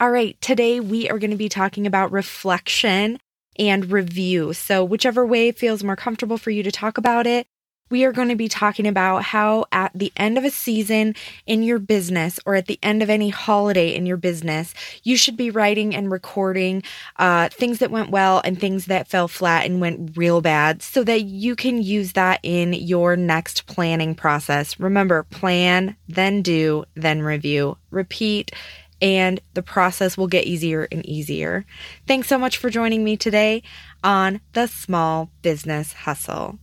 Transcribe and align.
All 0.00 0.12
right, 0.12 0.40
today 0.40 0.78
we 0.78 1.10
are 1.10 1.18
going 1.18 1.32
to 1.32 1.36
be 1.36 1.48
talking 1.48 1.84
about 1.84 2.12
reflection 2.12 3.18
and 3.58 3.90
review. 3.90 4.52
So, 4.52 4.84
whichever 4.84 5.26
way 5.26 5.50
feels 5.50 5.82
more 5.82 5.96
comfortable 5.96 6.38
for 6.38 6.50
you 6.50 6.62
to 6.62 6.70
talk 6.70 6.98
about 6.98 7.26
it, 7.26 7.48
we 7.90 8.04
are 8.04 8.12
going 8.12 8.28
to 8.28 8.36
be 8.36 8.46
talking 8.46 8.86
about 8.86 9.24
how 9.24 9.64
at 9.72 9.90
the 9.92 10.12
end 10.16 10.38
of 10.38 10.44
a 10.44 10.50
season 10.50 11.16
in 11.46 11.64
your 11.64 11.80
business 11.80 12.38
or 12.46 12.54
at 12.54 12.66
the 12.66 12.78
end 12.80 13.02
of 13.02 13.10
any 13.10 13.30
holiday 13.30 13.92
in 13.92 14.06
your 14.06 14.16
business, 14.16 14.72
you 15.02 15.16
should 15.16 15.36
be 15.36 15.50
writing 15.50 15.96
and 15.96 16.12
recording 16.12 16.84
uh, 17.16 17.48
things 17.48 17.80
that 17.80 17.90
went 17.90 18.10
well 18.10 18.40
and 18.44 18.60
things 18.60 18.86
that 18.86 19.08
fell 19.08 19.26
flat 19.26 19.66
and 19.66 19.80
went 19.80 20.16
real 20.16 20.40
bad 20.40 20.80
so 20.80 21.02
that 21.02 21.22
you 21.22 21.56
can 21.56 21.82
use 21.82 22.12
that 22.12 22.38
in 22.44 22.72
your 22.72 23.16
next 23.16 23.66
planning 23.66 24.14
process. 24.14 24.78
Remember, 24.78 25.24
plan, 25.24 25.96
then 26.06 26.40
do, 26.40 26.84
then 26.94 27.20
review, 27.20 27.76
repeat 27.90 28.52
and 29.00 29.40
the 29.54 29.62
process 29.62 30.16
will 30.16 30.26
get 30.26 30.44
easier 30.44 30.88
and 30.90 31.04
easier. 31.06 31.64
Thanks 32.06 32.28
so 32.28 32.38
much 32.38 32.56
for 32.56 32.70
joining 32.70 33.04
me 33.04 33.16
today 33.16 33.62
on 34.02 34.40
the 34.52 34.66
Small 34.66 35.30
Business 35.42 35.92
Hustle. 35.92 36.58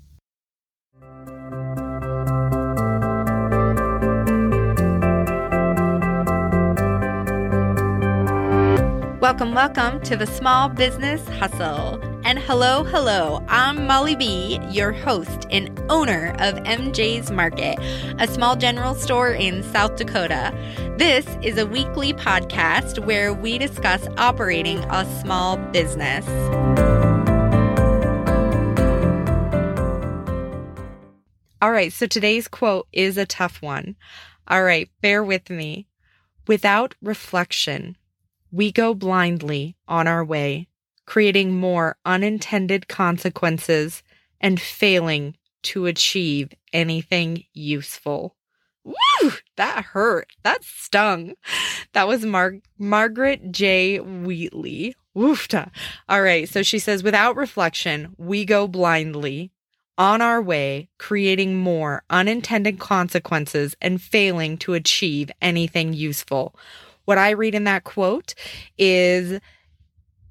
Welcome, 9.22 9.55
welcome 9.55 10.02
to 10.02 10.16
the 10.16 10.27
Small 10.27 10.70
Business 10.70 11.27
Hustle. 11.30 12.14
And 12.25 12.39
hello, 12.39 12.84
hello, 12.84 13.45
I'm 13.49 13.85
Molly 13.85 14.15
B, 14.15 14.59
your 14.71 14.91
host 14.91 15.45
and 15.52 15.79
owner 15.91 16.35
of 16.39 16.55
MJ's 16.63 17.29
Market, 17.29 17.77
a 18.17 18.27
small 18.27 18.55
general 18.55 18.95
store 18.95 19.29
in 19.29 19.61
South 19.61 19.95
Dakota. 19.95 20.52
This 20.97 21.27
is 21.43 21.59
a 21.59 21.67
weekly 21.67 22.13
podcast 22.13 23.05
where 23.05 23.31
we 23.31 23.59
discuss 23.59 24.07
operating 24.17 24.80
a 24.85 25.05
small 25.21 25.57
business. 25.57 26.25
All 31.61 31.72
right, 31.72 31.94
so 31.94 32.07
today's 32.07 32.47
quote 32.47 32.88
is 32.91 33.19
a 33.19 33.28
tough 33.28 33.61
one. 33.61 33.95
All 34.47 34.63
right, 34.63 34.89
bear 35.00 35.23
with 35.23 35.52
me. 35.52 35.85
Without 36.47 36.95
reflection, 37.03 37.97
we 38.52 38.72
go 38.72 38.95
blindly 38.95 39.75
on 39.88 40.07
our 40.07 40.25
way, 40.25 40.69
creating 41.06 41.58
more 41.58 41.98
unintended 42.06 42.88
consequences 42.88 44.03
and 44.42 44.59
failing 44.59 45.36
to 45.64 45.86
achieve 45.86 46.50
anything 46.73 47.44
useful. 47.53 48.36
Woo! 48.84 49.31
That 49.58 49.84
hurt. 49.86 50.28
That 50.44 50.64
stung. 50.64 51.34
That 51.94 52.08
was 52.08 52.23
Mar- 52.23 52.59
Margaret 52.78 53.52
J. 53.52 54.00
Wheatley. 54.00 54.95
Woofta. 55.16 55.72
All 56.08 56.22
right. 56.22 56.47
So 56.47 56.62
she 56.62 56.78
says, 56.78 57.02
without 57.02 57.36
reflection, 57.36 58.14
we 58.17 58.45
go 58.45 58.67
blindly 58.67 59.52
on 59.97 60.22
our 60.22 60.42
way, 60.42 60.90
creating 60.97 61.58
more 61.58 62.03
unintended 62.09 62.80
consequences 62.80 63.75
and 63.81 64.02
failing 64.02 64.58
to 64.58 64.73
achieve 64.73 65.31
anything 65.42 65.94
useful. 65.94 66.56
What 67.06 67.17
I 67.17 67.31
read 67.31 67.56
in 67.56 67.64
that 67.64 67.86
quote 67.86 68.36
is 68.78 69.40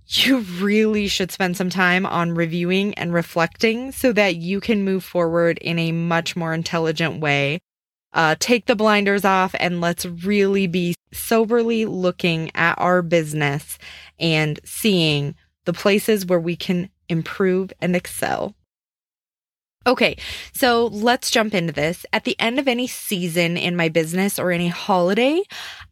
you 0.07 0.41
really 0.41 1.09
should 1.09 1.31
spend 1.31 1.57
some 1.57 1.71
time 1.71 2.05
on 2.07 2.35
reviewing 2.35 2.95
and 2.95 3.13
reflecting 3.13 3.93
so 3.93 4.13
that 4.13 4.37
you 4.37 4.61
can 4.61 4.85
move 4.85 5.05
forward 5.05 5.59
in 5.59 5.79
a 5.79 5.93
much 5.93 6.37
more 6.37 6.53
intelligent 6.53 7.21
way. 7.21 7.59
Uh, 8.13 8.37
take 8.39 8.67
the 8.67 8.77
blinders 8.77 9.25
off 9.25 9.55
and 9.59 9.81
let's 9.81 10.07
really 10.07 10.67
be 10.67 10.95
soberly 11.13 11.85
looking 11.85 12.51
at 12.55 12.79
our 12.79 13.03
business 13.03 13.79
and 14.21 14.61
seeing 14.65 15.35
the 15.65 15.73
places 15.73 16.27
where 16.27 16.41
we 16.41 16.55
can 16.55 16.91
improve 17.09 17.73
and 17.81 17.97
excel. 17.97 18.55
Okay, 19.87 20.17
so 20.55 20.87
let's 20.87 21.31
jump 21.31 21.55
into 21.55 21.73
this. 21.73 22.07
At 22.11 22.25
the 22.25 22.41
end 22.41 22.59
of 22.59 22.67
any 22.67 22.87
season 22.87 23.59
in 23.59 23.77
my 23.77 23.91
business 23.91 24.39
or 24.39 24.51
any 24.51 24.69
holiday, 24.69 25.43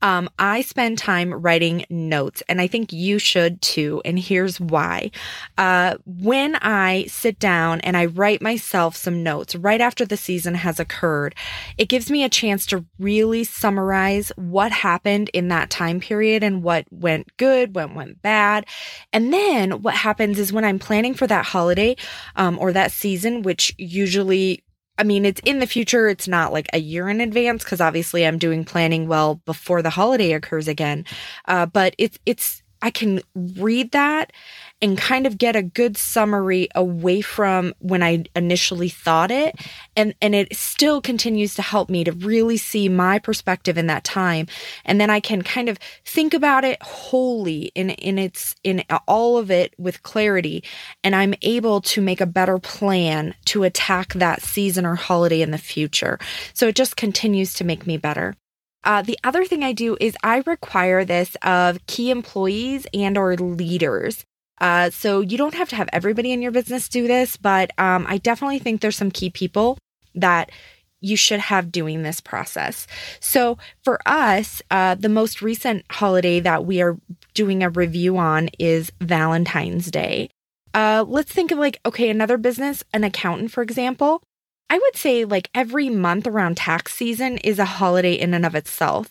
um, 0.00 0.30
I 0.38 0.62
spend 0.62 0.96
time 0.96 1.34
writing 1.34 1.84
notes, 1.90 2.42
and 2.48 2.58
I 2.58 2.68
think 2.68 2.90
you 2.90 3.18
should 3.18 3.60
too. 3.60 4.00
And 4.06 4.18
here's 4.18 4.58
why. 4.58 5.10
Uh, 5.58 5.96
when 6.06 6.56
I 6.56 7.04
sit 7.08 7.38
down 7.38 7.82
and 7.82 7.94
I 7.94 8.06
write 8.06 8.40
myself 8.40 8.96
some 8.96 9.22
notes 9.22 9.54
right 9.54 9.80
after 9.80 10.06
the 10.06 10.16
season 10.16 10.54
has 10.54 10.80
occurred, 10.80 11.34
it 11.76 11.90
gives 11.90 12.10
me 12.10 12.24
a 12.24 12.30
chance 12.30 12.64
to 12.66 12.86
really 12.98 13.44
summarize 13.44 14.32
what 14.36 14.72
happened 14.72 15.28
in 15.34 15.48
that 15.48 15.68
time 15.68 16.00
period 16.00 16.42
and 16.42 16.62
what 16.62 16.86
went 16.90 17.36
good, 17.36 17.74
what 17.74 17.94
went 17.94 18.22
bad. 18.22 18.64
And 19.12 19.34
then 19.34 19.82
what 19.82 19.96
happens 19.96 20.38
is 20.38 20.50
when 20.50 20.64
I'm 20.64 20.78
planning 20.78 21.12
for 21.12 21.26
that 21.26 21.44
holiday 21.44 21.96
um, 22.36 22.58
or 22.58 22.72
that 22.72 22.90
season, 22.90 23.42
which 23.42 23.74
usually 23.82 24.62
I 24.98 25.04
mean, 25.04 25.24
it's 25.24 25.40
in 25.44 25.58
the 25.58 25.66
future. 25.66 26.06
It's 26.06 26.28
not 26.28 26.52
like 26.52 26.68
a 26.72 26.78
year 26.78 27.08
in 27.08 27.20
advance 27.20 27.64
because 27.64 27.80
obviously 27.80 28.26
I'm 28.26 28.38
doing 28.38 28.64
planning 28.64 29.08
well 29.08 29.36
before 29.46 29.82
the 29.82 29.90
holiday 29.90 30.32
occurs 30.32 30.68
again. 30.68 31.06
Uh, 31.46 31.66
but 31.66 31.94
it's 31.98 32.18
it's 32.26 32.62
I 32.82 32.90
can 32.90 33.20
read 33.34 33.92
that 33.92 34.32
and 34.82 34.98
kind 34.98 35.26
of 35.26 35.38
get 35.38 35.54
a 35.54 35.62
good 35.62 35.96
summary 35.96 36.68
away 36.74 37.20
from 37.20 37.72
when 37.78 38.02
I 38.02 38.24
initially 38.34 38.88
thought 38.88 39.30
it. 39.30 39.54
And, 39.96 40.14
and 40.20 40.34
it 40.34 40.54
still 40.54 41.00
continues 41.00 41.54
to 41.54 41.62
help 41.62 41.88
me 41.88 42.02
to 42.02 42.12
really 42.12 42.56
see 42.56 42.88
my 42.88 43.20
perspective 43.20 43.78
in 43.78 43.86
that 43.86 44.02
time. 44.02 44.48
And 44.84 45.00
then 45.00 45.08
I 45.08 45.20
can 45.20 45.42
kind 45.42 45.68
of 45.68 45.78
think 46.04 46.34
about 46.34 46.64
it 46.64 46.82
wholly 46.82 47.70
in, 47.76 47.90
in 47.90 48.18
its, 48.18 48.56
in 48.64 48.82
all 49.06 49.38
of 49.38 49.50
it 49.50 49.72
with 49.78 50.02
clarity. 50.02 50.64
And 51.04 51.14
I'm 51.14 51.34
able 51.42 51.80
to 51.82 52.02
make 52.02 52.20
a 52.20 52.26
better 52.26 52.58
plan 52.58 53.34
to 53.46 53.62
attack 53.62 54.14
that 54.14 54.42
season 54.42 54.84
or 54.84 54.96
holiday 54.96 55.42
in 55.42 55.52
the 55.52 55.58
future. 55.58 56.18
So 56.54 56.66
it 56.66 56.74
just 56.74 56.96
continues 56.96 57.54
to 57.54 57.64
make 57.64 57.86
me 57.86 57.96
better. 57.98 58.34
Uh, 58.84 59.00
the 59.02 59.18
other 59.22 59.44
thing 59.44 59.62
I 59.62 59.72
do 59.72 59.96
is 60.00 60.16
I 60.24 60.42
require 60.44 61.04
this 61.04 61.36
of 61.42 61.86
key 61.86 62.10
employees 62.10 62.84
and 62.92 63.16
or 63.16 63.36
leaders. 63.36 64.24
Uh, 64.62 64.90
so 64.90 65.20
you 65.20 65.36
don't 65.36 65.54
have 65.54 65.68
to 65.68 65.76
have 65.76 65.88
everybody 65.92 66.30
in 66.30 66.40
your 66.40 66.52
business 66.52 66.88
do 66.88 67.08
this, 67.08 67.36
but 67.36 67.72
um, 67.78 68.06
I 68.08 68.18
definitely 68.18 68.60
think 68.60 68.80
there's 68.80 68.96
some 68.96 69.10
key 69.10 69.28
people 69.28 69.76
that 70.14 70.50
you 71.00 71.16
should 71.16 71.40
have 71.40 71.72
doing 71.72 72.02
this 72.02 72.20
process. 72.20 72.86
So 73.18 73.58
for 73.82 74.00
us, 74.06 74.62
uh, 74.70 74.94
the 74.94 75.08
most 75.08 75.42
recent 75.42 75.84
holiday 75.90 76.38
that 76.38 76.64
we 76.64 76.80
are 76.80 76.96
doing 77.34 77.64
a 77.64 77.70
review 77.70 78.16
on 78.18 78.50
is 78.60 78.92
Valentine's 79.00 79.90
Day. 79.90 80.30
Uh, 80.72 81.04
let's 81.08 81.32
think 81.32 81.50
of 81.50 81.58
like, 81.58 81.80
okay, 81.84 82.08
another 82.08 82.38
business, 82.38 82.84
an 82.94 83.02
accountant, 83.02 83.50
for 83.50 83.62
example. 83.62 84.22
I 84.70 84.78
would 84.78 84.96
say 84.96 85.24
like 85.24 85.50
every 85.54 85.90
month 85.90 86.26
around 86.26 86.56
tax 86.56 86.94
season 86.94 87.38
is 87.38 87.58
a 87.58 87.64
holiday 87.64 88.14
in 88.14 88.32
and 88.32 88.46
of 88.46 88.54
itself. 88.54 89.08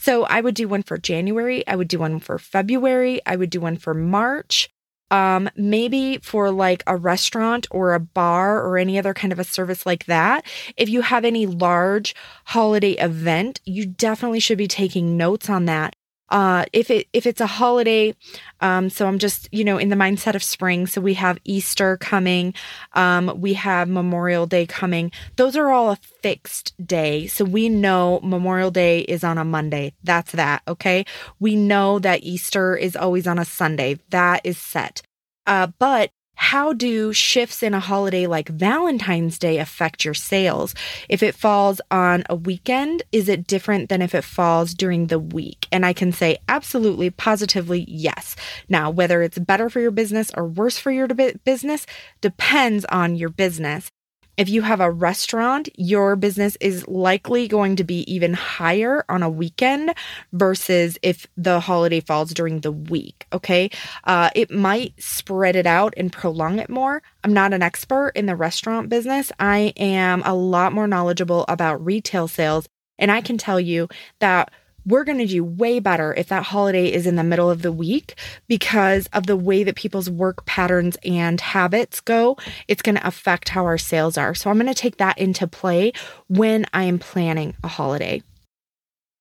So 0.00 0.24
I 0.24 0.40
would 0.40 0.54
do 0.54 0.66
one 0.66 0.82
for 0.82 0.98
January, 0.98 1.64
I 1.68 1.76
would 1.76 1.88
do 1.88 2.00
one 2.00 2.18
for 2.18 2.38
February, 2.38 3.20
I 3.26 3.36
would 3.36 3.50
do 3.50 3.60
one 3.60 3.76
for 3.76 3.94
March, 3.94 4.68
um, 5.10 5.48
maybe 5.56 6.18
for 6.18 6.50
like 6.50 6.82
a 6.86 6.96
restaurant 6.96 7.66
or 7.70 7.94
a 7.94 8.00
bar 8.00 8.60
or 8.60 8.78
any 8.78 8.98
other 8.98 9.14
kind 9.14 9.32
of 9.32 9.38
a 9.38 9.44
service 9.44 9.86
like 9.86 10.06
that. 10.06 10.44
If 10.76 10.88
you 10.88 11.02
have 11.02 11.24
any 11.24 11.46
large 11.46 12.14
holiday 12.46 12.92
event, 12.92 13.60
you 13.64 13.86
definitely 13.86 14.40
should 14.40 14.58
be 14.58 14.68
taking 14.68 15.16
notes 15.16 15.48
on 15.48 15.66
that 15.66 15.94
uh, 16.30 16.64
if 16.72 16.90
it 16.90 17.06
if 17.12 17.26
it's 17.26 17.40
a 17.40 17.46
holiday, 17.46 18.14
um, 18.60 18.90
so 18.90 19.06
I'm 19.06 19.18
just 19.18 19.48
you 19.52 19.64
know 19.64 19.78
in 19.78 19.88
the 19.88 19.96
mindset 19.96 20.34
of 20.34 20.42
spring. 20.42 20.86
So 20.86 21.00
we 21.00 21.14
have 21.14 21.38
Easter 21.44 21.96
coming, 21.96 22.54
um, 22.94 23.40
we 23.40 23.54
have 23.54 23.88
Memorial 23.88 24.46
Day 24.46 24.66
coming. 24.66 25.12
Those 25.36 25.56
are 25.56 25.70
all 25.70 25.90
a 25.90 25.96
fixed 26.22 26.74
day, 26.84 27.26
so 27.26 27.44
we 27.44 27.68
know 27.68 28.20
Memorial 28.22 28.70
Day 28.70 29.00
is 29.00 29.22
on 29.22 29.38
a 29.38 29.44
Monday. 29.44 29.94
That's 30.02 30.32
that. 30.32 30.62
Okay, 30.66 31.04
we 31.40 31.56
know 31.56 31.98
that 31.98 32.22
Easter 32.22 32.76
is 32.76 32.96
always 32.96 33.26
on 33.26 33.38
a 33.38 33.44
Sunday. 33.44 33.98
That 34.10 34.40
is 34.44 34.58
set. 34.58 35.02
Uh, 35.46 35.68
but 35.78 36.10
how 36.34 36.72
do 36.72 37.12
shifts 37.12 37.62
in 37.62 37.74
a 37.74 37.80
holiday 37.80 38.26
like 38.26 38.48
Valentine's 38.48 39.38
Day 39.38 39.58
affect 39.58 40.04
your 40.04 40.14
sales? 40.14 40.74
If 41.08 41.22
it 41.22 41.34
falls 41.34 41.80
on 41.90 42.24
a 42.28 42.36
weekend, 42.36 43.02
is 43.12 43.28
it 43.28 43.46
different 43.46 43.88
than 43.88 44.02
if 44.02 44.14
it 44.14 44.24
falls 44.24 44.74
during 44.74 45.06
the 45.06 45.18
week? 45.18 45.66
And 45.70 45.86
I 45.86 45.92
can 45.92 46.12
say 46.12 46.38
absolutely, 46.48 47.10
positively, 47.10 47.84
yes. 47.88 48.36
Now, 48.68 48.90
whether 48.90 49.22
it's 49.22 49.38
better 49.38 49.70
for 49.70 49.80
your 49.80 49.90
business 49.90 50.30
or 50.36 50.46
worse 50.46 50.78
for 50.78 50.90
your 50.90 51.08
business 51.08 51.86
depends 52.20 52.84
on 52.86 53.16
your 53.16 53.28
business. 53.30 53.90
If 54.36 54.48
you 54.48 54.62
have 54.62 54.80
a 54.80 54.90
restaurant, 54.90 55.68
your 55.76 56.16
business 56.16 56.56
is 56.60 56.86
likely 56.88 57.46
going 57.46 57.76
to 57.76 57.84
be 57.84 58.00
even 58.12 58.34
higher 58.34 59.04
on 59.08 59.22
a 59.22 59.30
weekend 59.30 59.94
versus 60.32 60.98
if 61.02 61.26
the 61.36 61.60
holiday 61.60 62.00
falls 62.00 62.34
during 62.34 62.60
the 62.60 62.72
week. 62.72 63.26
Okay. 63.32 63.70
Uh, 64.04 64.30
it 64.34 64.50
might 64.50 65.00
spread 65.00 65.54
it 65.54 65.66
out 65.66 65.94
and 65.96 66.12
prolong 66.12 66.58
it 66.58 66.68
more. 66.68 67.02
I'm 67.22 67.32
not 67.32 67.52
an 67.52 67.62
expert 67.62 68.12
in 68.16 68.26
the 68.26 68.36
restaurant 68.36 68.88
business. 68.88 69.30
I 69.38 69.72
am 69.76 70.22
a 70.24 70.34
lot 70.34 70.72
more 70.72 70.88
knowledgeable 70.88 71.44
about 71.48 71.84
retail 71.84 72.26
sales. 72.26 72.66
And 72.98 73.10
I 73.10 73.20
can 73.20 73.38
tell 73.38 73.60
you 73.60 73.88
that 74.20 74.52
we're 74.86 75.04
going 75.04 75.18
to 75.18 75.26
do 75.26 75.44
way 75.44 75.78
better 75.78 76.14
if 76.14 76.28
that 76.28 76.44
holiday 76.44 76.92
is 76.92 77.06
in 77.06 77.16
the 77.16 77.24
middle 77.24 77.50
of 77.50 77.62
the 77.62 77.72
week 77.72 78.14
because 78.48 79.06
of 79.12 79.26
the 79.26 79.36
way 79.36 79.64
that 79.64 79.76
people's 79.76 80.10
work 80.10 80.44
patterns 80.46 80.96
and 81.04 81.40
habits 81.40 82.00
go. 82.00 82.36
It's 82.68 82.82
going 82.82 82.96
to 82.96 83.06
affect 83.06 83.48
how 83.48 83.64
our 83.64 83.78
sales 83.78 84.18
are. 84.18 84.34
So 84.34 84.50
I'm 84.50 84.58
going 84.58 84.72
to 84.72 84.74
take 84.74 84.98
that 84.98 85.18
into 85.18 85.46
play 85.46 85.92
when 86.28 86.66
I 86.72 86.84
am 86.84 86.98
planning 86.98 87.54
a 87.62 87.68
holiday. 87.68 88.22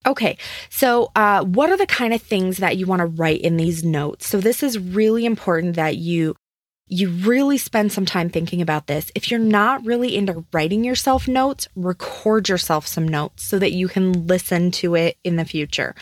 Okay, 0.05 0.37
so 0.69 1.11
uh, 1.15 1.45
what 1.45 1.69
are 1.69 1.77
the 1.77 1.85
kind 1.85 2.13
of 2.13 2.21
things 2.21 2.57
that 2.57 2.75
you 2.75 2.85
want 2.85 2.99
to 2.99 3.05
write 3.05 3.39
in 3.39 3.55
these 3.55 3.85
notes? 3.85 4.27
So 4.27 4.41
this 4.41 4.61
is 4.61 4.77
really 4.77 5.25
important 5.25 5.77
that 5.77 5.95
you 5.95 6.35
you 6.93 7.09
really 7.09 7.57
spend 7.57 7.91
some 7.91 8.05
time 8.05 8.29
thinking 8.29 8.61
about 8.61 8.85
this. 8.85 9.11
If 9.15 9.31
you're 9.31 9.39
not 9.39 9.83
really 9.83 10.15
into 10.15 10.45
writing 10.53 10.83
yourself 10.83 11.27
notes, 11.27 11.67
record 11.75 12.49
yourself 12.49 12.85
some 12.85 13.07
notes 13.07 13.43
so 13.43 13.57
that 13.57 13.71
you 13.71 13.87
can 13.87 14.27
listen 14.27 14.69
to 14.71 14.93
it 14.93 15.17
in 15.23 15.35
the 15.35 15.43
future. 15.43 15.95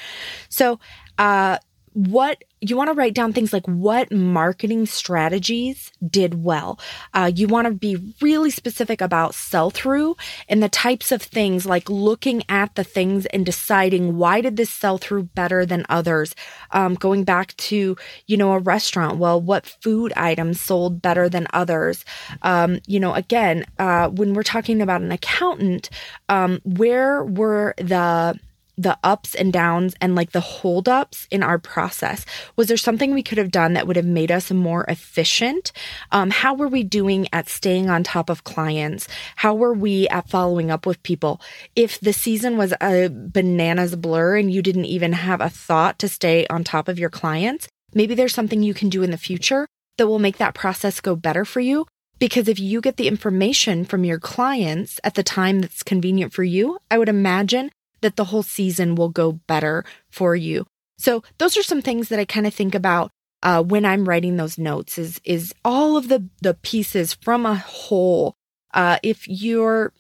So, 0.50 0.80
uh, 1.18 1.60
what 1.94 2.44
you 2.62 2.78
want 2.78 2.90
to 2.90 2.94
write 2.94 3.16
down 3.16 3.34
things 3.34 3.52
like 3.52 3.66
what 3.66 4.12
marketing 4.12 4.86
strategies 4.86 5.92
did 6.08 6.44
well. 6.44 6.80
Uh, 7.14 7.32
you 7.34 7.48
want 7.48 7.66
to 7.66 7.74
be 7.74 8.14
really 8.22 8.52
specific 8.52 9.02
about 9.02 9.34
sell 9.34 9.72
through 9.72 10.16
and 10.48 10.62
the 10.62 10.70
types 10.70 11.12
of 11.12 11.24
things 11.24 11.66
like 11.66 11.90
looking 11.90 12.44
at 12.48 12.76
the 12.76 12.84
things 12.84 13.26
and 13.28 13.46
deciding 13.46 14.16
why 14.16 14.42
did 14.42 14.58
this 14.58 14.70
sell 14.70 15.00
through 15.00 15.24
better 15.24 15.66
than 15.66 15.86
others. 15.90 16.36
Um, 16.70 16.94
going 16.94 17.24
back 17.24 17.58
to, 17.58 17.98
you 18.28 18.38
know, 18.38 18.54
a 18.54 18.60
restaurant, 18.60 19.18
well, 19.18 19.42
what 19.42 19.66
food 19.66 20.14
items 20.16 20.62
sold 20.62 21.02
better 21.02 21.28
than 21.28 21.48
others? 21.54 22.06
Um, 22.44 22.80
you 22.86 23.00
know, 23.00 23.16
again, 23.16 23.66
uh, 23.80 24.10
when 24.10 24.36
we're 24.36 24.44
talking 24.44 24.82
about 24.82 25.02
an 25.02 25.12
accountant, 25.12 25.90
um, 26.30 26.62
where 26.64 27.24
were 27.24 27.74
the 27.78 28.40
the 28.78 28.98
ups 29.04 29.36
and 29.36 29.52
downs 29.54 29.96
and 30.02 30.16
like 30.16 30.32
the 30.32 30.40
holdups 30.40 31.28
in 31.32 31.44
our 31.44 31.60
process? 31.60 32.26
Was 32.56 32.68
there 32.68 32.78
something 32.78 33.14
we 33.14 33.24
could 33.24 33.38
have 33.38 33.52
done 33.52 33.74
that 33.74 33.88
would 33.88 33.96
have 33.96 34.06
made 34.06 34.32
us 34.32 34.52
more 34.52 34.86
efficient? 34.86 35.72
Um, 36.12 36.30
how 36.30 36.54
were 36.54 36.68
we 36.68 36.84
doing 36.84 37.28
at 37.34 37.50
staying 37.50 37.90
on 37.90 38.04
top 38.04 38.30
of 38.30 38.44
clients? 38.44 39.08
How 39.36 39.54
were 39.54 39.74
we 39.74 40.08
at 40.10 40.30
following 40.30 40.72
up 40.72 40.86
with 40.86 41.04
people? 41.04 41.42
If 41.76 42.00
the 42.00 42.14
season 42.14 42.58
was 42.58 42.74
a 42.82 43.10
bananas 43.12 43.96
blur 43.96 44.38
and 44.38 44.52
you 44.52 44.62
didn't 44.62 44.86
even 44.86 45.14
have 45.14 45.42
a 45.42 45.50
thought 45.50 46.00
to 46.00 46.10
stay 46.10 46.48
on 46.48 46.64
top 46.64 46.88
of 46.88 47.00
your 47.00 47.10
clients, 47.10 47.68
maybe 47.94 48.16
there's 48.16 48.34
something 48.34 48.64
you 48.64 48.74
can 48.74 48.90
do 48.90 49.04
in 49.04 49.12
the 49.12 49.18
future 49.18 49.68
that 49.98 50.08
will 50.08 50.20
make 50.20 50.38
that 50.38 50.54
process 50.54 51.00
go 51.00 51.16
better 51.16 51.46
for 51.46 51.60
you. 51.60 51.86
Because 52.20 52.48
if 52.48 52.60
you 52.60 52.82
get 52.82 52.98
the 52.98 53.08
information 53.08 53.84
from 53.84 54.04
your 54.04 54.20
clients 54.20 55.00
at 55.04 55.16
the 55.16 55.24
time 55.24 55.60
that's 55.60 55.82
convenient 55.82 56.34
for 56.34 56.44
you, 56.44 56.78
I 56.92 57.00
would 57.00 57.10
imagine 57.10 57.72
that 58.02 58.16
the 58.16 58.26
whole 58.26 58.44
season 58.44 58.96
will 58.96 59.10
go 59.10 59.34
better 59.34 59.86
for 60.10 60.36
you. 60.36 60.66
So 60.98 61.24
those 61.38 61.58
are 61.58 61.64
some 61.64 61.82
things 61.82 62.10
that 62.10 62.20
I 62.20 62.26
kind 62.26 62.46
of 62.46 62.54
think 62.54 62.76
about 62.76 63.12
uh, 63.44 63.64
when 63.64 63.86
I'm 63.86 64.08
writing 64.08 64.38
those 64.38 64.58
notes 64.58 64.98
is 64.98 65.20
is 65.24 65.54
all 65.66 65.98
of 65.98 66.10
the 66.10 66.28
the 66.42 66.54
pieces 66.54 67.14
from 67.14 67.46
a 67.46 67.56
whole. 67.56 68.36
Uh, 68.74 68.98
if 69.04 69.28
your 69.28 69.94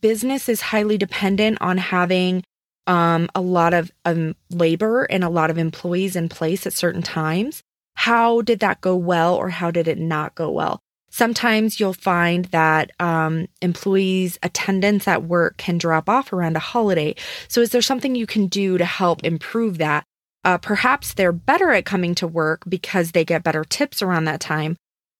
business 0.00 0.48
is 0.48 0.60
highly 0.60 0.98
dependent 0.98 1.58
on 1.60 1.78
having 1.78 2.44
um, 2.86 3.28
a 3.34 3.40
lot 3.40 3.72
of 3.72 3.90
um, 4.04 4.36
labor 4.50 5.04
and 5.04 5.24
a 5.24 5.30
lot 5.30 5.50
of 5.50 5.58
employees 5.58 6.16
in 6.16 6.28
place 6.28 6.66
at 6.66 6.72
certain 6.72 7.02
times, 7.02 7.62
how 7.94 8.42
did 8.42 8.60
that 8.60 8.80
go 8.80 8.96
well 8.96 9.34
or 9.34 9.48
how 9.48 9.70
did 9.70 9.88
it 9.88 9.98
not 9.98 10.34
go 10.34 10.50
well? 10.50 10.80
Sometimes 11.12 11.78
you'll 11.78 11.92
find 11.92 12.46
that 12.46 12.90
um, 12.98 13.46
employees' 13.60 14.38
attendance 14.42 15.06
at 15.06 15.22
work 15.22 15.58
can 15.58 15.76
drop 15.76 16.08
off 16.08 16.32
around 16.32 16.56
a 16.56 16.60
holiday. 16.60 17.14
So, 17.48 17.60
is 17.60 17.68
there 17.68 17.82
something 17.82 18.14
you 18.14 18.26
can 18.26 18.46
do 18.46 18.78
to 18.78 18.84
help 18.86 19.22
improve 19.22 19.76
that? 19.76 20.04
Uh, 20.42 20.56
perhaps 20.56 21.12
they're 21.12 21.30
better 21.30 21.70
at 21.70 21.84
coming 21.84 22.14
to 22.14 22.26
work 22.26 22.62
because 22.66 23.12
they 23.12 23.26
get 23.26 23.44
better 23.44 23.62
tips 23.62 24.00
around 24.00 24.24
that 24.24 24.40
time. 24.40 24.76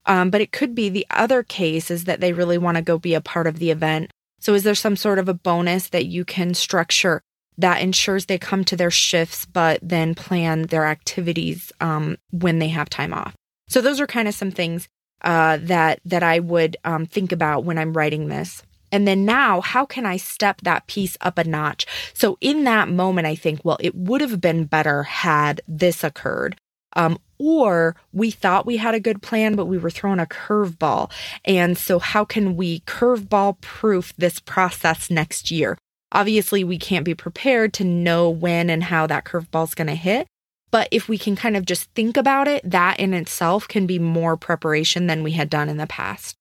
Um, 0.07 0.31
but 0.31 0.41
it 0.41 0.51
could 0.51 0.75
be 0.75 0.89
the 0.89 1.07
other 1.11 1.43
case 1.43 1.91
is 1.91 2.05
that 2.05 2.21
they 2.21 2.33
really 2.33 2.59
want 2.59 2.77
to 2.77 2.83
go 2.83 2.99
be 2.99 3.13
a 3.13 3.21
part 3.21 3.47
of 3.47 3.59
the 3.59 3.71
event. 3.71 4.11
So, 4.41 4.55
is 4.55 4.63
there 4.63 4.75
some 4.75 4.97
sort 4.97 5.19
of 5.19 5.29
a 5.29 5.35
bonus 5.35 5.91
that 5.91 6.07
you 6.07 6.25
can 6.25 6.55
structure 6.55 7.21
that 7.59 7.83
ensures 7.83 8.25
they 8.25 8.39
come 8.39 8.65
to 8.65 8.77
their 8.77 8.91
shifts, 8.91 9.45
but 9.45 9.79
then 9.83 10.15
plan 10.15 10.63
their 10.63 10.87
activities 10.87 11.71
um, 11.83 12.17
when 12.31 12.61
they 12.61 12.69
have 12.69 12.89
time 12.89 13.13
off? 13.13 13.35
So, 13.69 13.83
those 13.83 14.01
are 14.01 14.07
kind 14.07 14.27
of 14.27 14.35
some 14.35 14.51
things 14.51 14.89
uh, 15.23 15.59
that 15.63 16.01
that 16.05 16.23
I 16.23 16.41
would 16.41 16.77
um, 16.85 17.07
think 17.07 17.33
about 17.33 17.65
when 17.65 17.79
I'm 17.79 17.93
writing 17.93 18.29
this. 18.29 18.63
And 18.93 19.09
then 19.09 19.25
now, 19.25 19.63
how 19.63 19.87
can 19.87 20.05
I 20.05 20.19
step 20.19 20.61
that 20.63 20.87
piece 20.87 21.17
up 21.23 21.39
a 21.39 21.45
notch? 21.45 21.87
So 22.13 22.37
in 22.43 22.65
that 22.65 22.91
moment, 22.91 23.27
I 23.27 23.35
think, 23.35 23.61
well, 23.65 23.79
it 23.81 23.95
would 23.95 24.21
have 24.21 24.39
been 24.41 24.67
better 24.67 25.05
had 25.05 25.63
this 25.67 26.05
occurred. 26.05 26.57
Um, 26.95 27.19
or 27.39 27.97
we 28.13 28.31
thought 28.31 28.67
we 28.67 28.77
had 28.77 28.95
a 28.95 29.01
good 29.01 29.23
plan, 29.23 29.57
but 29.57 29.65
we 29.65 29.79
were 29.79 29.91
thrown 29.91 30.21
a 30.21 30.27
curveball. 30.27 31.11
And 31.45 31.77
so, 31.77 31.99
how 31.99 32.25
can 32.25 32.55
we 32.55 32.81
curveball 32.81 33.61
proof 33.63 34.13
this 34.17 34.39
process 34.39 35.11
next 35.11 35.51
year? 35.51 35.79
Obviously, 36.13 36.63
we 36.63 36.79
can't 36.79 37.07
be 37.07 37.15
prepared 37.15 37.73
to 37.75 37.85
know 37.85 38.29
when 38.29 38.69
and 38.69 38.85
how 38.85 39.07
that 39.07 39.25
curveball 39.25 39.65
is 39.65 39.75
going 39.75 39.87
to 39.87 39.95
hit. 39.95 40.29
But 40.73 40.89
if 40.91 41.09
we 41.09 41.19
can 41.19 41.37
kind 41.37 41.57
of 41.57 41.65
just 41.65 41.89
think 41.95 42.17
about 42.17 42.49
it, 42.49 42.69
that 42.69 42.99
in 42.99 43.15
itself 43.15 43.69
can 43.69 43.87
be 43.87 44.01
more 44.01 44.37
preparation 44.37 45.07
than 45.07 45.23
we 45.23 45.33
had 45.33 45.49
done 45.49 45.69
in 45.69 45.77
the 45.77 45.87
past. 45.87 46.35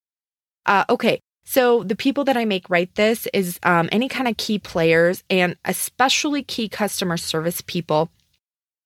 Uh, 0.66 0.86
okay, 0.90 1.20
so 1.44 1.84
the 1.84 1.96
people 1.96 2.24
that 2.24 2.38
I 2.38 2.46
make 2.46 2.70
write 2.70 2.96
this 2.96 3.28
is 3.34 3.60
um, 3.64 3.90
any 3.92 4.08
kind 4.08 4.28
of 4.28 4.38
key 4.38 4.58
players 4.58 5.24
and 5.30 5.58
especially 5.66 6.44
key 6.44 6.70
customer 6.70 7.18
service 7.18 7.62
people 7.62 8.10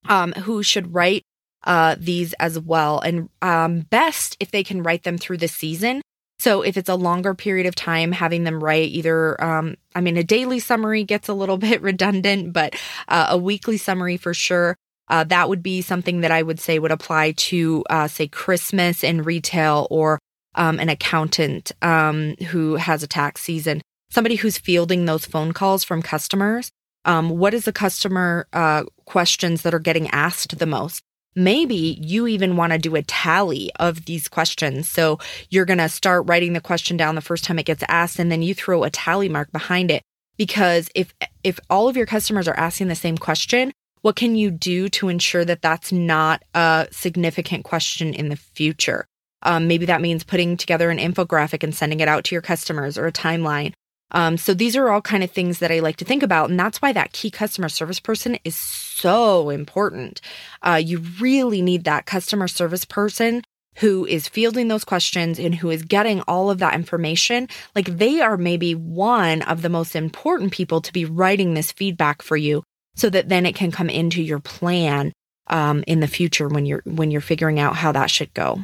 um, 0.10 0.32
who 0.34 0.64
should 0.64 0.94
write 0.94 1.24
uh, 1.66 1.96
these 2.00 2.34
as 2.34 2.60
well. 2.60 3.00
And 3.00 3.30
um, 3.42 3.82
best 3.82 4.38
if 4.40 4.52
they 4.52 4.64
can 4.64 4.84
write 4.84 5.04
them 5.04 5.18
through 5.18 5.38
the 5.38 5.48
season. 5.48 6.02
So 6.40 6.62
if 6.64 6.76
it's 6.76 6.90
a 6.90 6.96
longer 6.96 7.34
period 7.34 7.66
of 7.66 7.76
time, 7.76 8.12
having 8.12 8.44
them 8.44 8.64
write 8.64 8.90
either, 8.90 9.42
um, 9.44 9.76
I 9.94 10.02
mean, 10.02 10.18
a 10.18 10.24
daily 10.24 10.60
summary 10.60 11.04
gets 11.04 11.30
a 11.30 11.34
little 11.34 11.58
bit 11.70 11.82
redundant, 11.82 12.54
but 12.54 12.76
uh, 13.08 13.28
a 13.30 13.38
weekly 13.38 13.78
summary 13.78 14.18
for 14.18 14.34
sure. 14.34 14.76
Uh, 15.08 15.24
that 15.26 15.50
would 15.50 15.62
be 15.62 15.82
something 15.82 16.22
that 16.22 16.32
I 16.32 16.42
would 16.42 16.60
say 16.60 16.80
would 16.80 16.92
apply 16.92 17.32
to, 17.32 17.84
uh, 17.90 18.08
say, 18.08 18.28
Christmas 18.28 19.04
in 19.04 19.22
retail 19.22 19.88
or 19.92 20.20
um, 20.56 20.80
an 20.80 20.90
accountant 20.90 21.72
um, 21.82 22.36
who 22.48 22.76
has 22.76 23.04
a 23.04 23.08
tax 23.08 23.42
season. 23.42 23.82
Somebody 24.10 24.36
who's 24.36 24.58
fielding 24.58 25.06
those 25.06 25.26
phone 25.26 25.52
calls 25.52 25.84
from 25.84 26.02
customers. 26.02 26.72
Um, 27.04 27.30
what 27.30 27.54
is 27.54 27.66
the 27.66 27.74
customer 27.74 28.48
uh, 28.54 28.84
questions 29.06 29.62
that 29.62 29.74
are 29.74 29.80
getting 29.80 30.10
asked 30.10 30.58
the 30.58 30.66
most? 30.66 31.02
Maybe 31.36 32.00
you 32.02 32.28
even 32.28 32.56
want 32.56 32.72
to 32.72 32.80
do 32.80 32.96
a 32.96 33.04
tally 33.04 33.70
of 33.78 34.06
these 34.06 34.30
questions. 34.30 34.90
So 34.90 35.20
you're 35.50 35.66
going 35.66 35.80
to 35.80 35.90
start 35.90 36.28
writing 36.28 36.54
the 36.54 36.62
question 36.62 36.96
down 36.96 37.16
the 37.16 37.22
first 37.22 37.44
time 37.44 37.60
it 37.60 37.66
gets 37.66 37.84
asked, 37.90 38.20
and 38.20 38.32
then 38.32 38.42
you 38.42 38.56
throw 38.56 38.84
a 38.84 38.90
tally 38.90 39.28
mark 39.28 39.52
behind 39.52 39.92
it. 39.92 40.02
Because 40.38 40.90
if 40.96 41.14
if 41.44 41.60
all 41.70 41.88
of 41.88 41.98
your 41.98 42.06
customers 42.06 42.48
are 42.48 42.58
asking 42.58 42.88
the 42.88 42.96
same 42.96 43.18
question, 43.18 43.72
what 44.06 44.16
can 44.16 44.36
you 44.36 44.52
do 44.52 44.88
to 44.88 45.10
ensure 45.10 45.44
that 45.44 45.64
that's 45.64 45.92
not 45.92 46.44
a 46.54 46.88
significant 46.92 47.64
question 47.64 48.14
in 48.14 48.30
the 48.30 48.36
future? 48.36 49.08
Um, 49.42 49.68
maybe 49.68 49.88
that 49.88 50.00
means 50.00 50.24
putting 50.24 50.58
together 50.58 50.92
an 50.92 51.00
infographic 51.00 51.64
and 51.64 51.74
sending 51.74 52.02
it 52.02 52.08
out 52.08 52.24
to 52.26 52.36
your 52.36 52.44
customers 52.44 53.00
or 53.00 53.08
a 53.08 53.12
timeline. 53.12 53.74
Um, 54.12 54.38
so 54.38 54.54
these 54.54 54.76
are 54.76 54.90
all 54.90 55.02
kind 55.02 55.24
of 55.24 55.32
things 55.32 55.58
that 55.58 55.72
I 55.72 55.80
like 55.80 55.96
to 55.96 56.06
think 56.06 56.22
about. 56.22 56.52
And 56.52 56.60
that's 56.60 56.84
why 56.84 56.94
that 56.94 57.14
key 57.14 57.32
customer 57.32 57.68
service 57.68 58.00
person 58.00 58.38
is 58.44 58.56
so 58.56 59.50
important. 59.50 60.22
Uh, 60.62 60.80
you 60.86 61.00
really 61.20 61.64
need 61.64 61.86
that 61.86 62.06
customer 62.06 62.48
service 62.48 62.86
person 62.86 63.42
who 63.78 64.06
is 64.06 64.28
fielding 64.28 64.68
those 64.68 64.84
questions 64.84 65.40
and 65.40 65.56
who 65.56 65.72
is 65.72 65.82
getting 65.82 66.22
all 66.28 66.52
of 66.52 66.60
that 66.60 66.76
information. 66.76 67.48
Like 67.74 67.98
they 67.98 68.22
are 68.22 68.38
maybe 68.38 68.76
one 68.76 69.42
of 69.42 69.64
the 69.64 69.70
most 69.70 69.96
important 69.96 70.52
people 70.52 70.80
to 70.82 70.94
be 70.94 71.06
writing 71.06 71.56
this 71.56 71.72
feedback 71.72 72.22
for 72.22 72.38
you 72.38 72.62
so 72.96 73.10
that 73.10 73.30
then 73.30 73.46
it 73.46 73.56
can 73.56 73.72
come 73.72 73.90
into 73.90 74.22
your 74.22 74.40
plan 74.40 75.12
um, 75.48 75.84
in 75.88 76.00
the 76.00 76.08
future 76.08 76.48
when 76.48 76.66
you're 76.66 76.82
when 76.86 77.12
you're 77.12 77.22
figuring 77.22 77.60
out 77.60 77.76
how 77.76 77.92
that 77.92 78.10
should 78.10 78.34
go. 78.34 78.60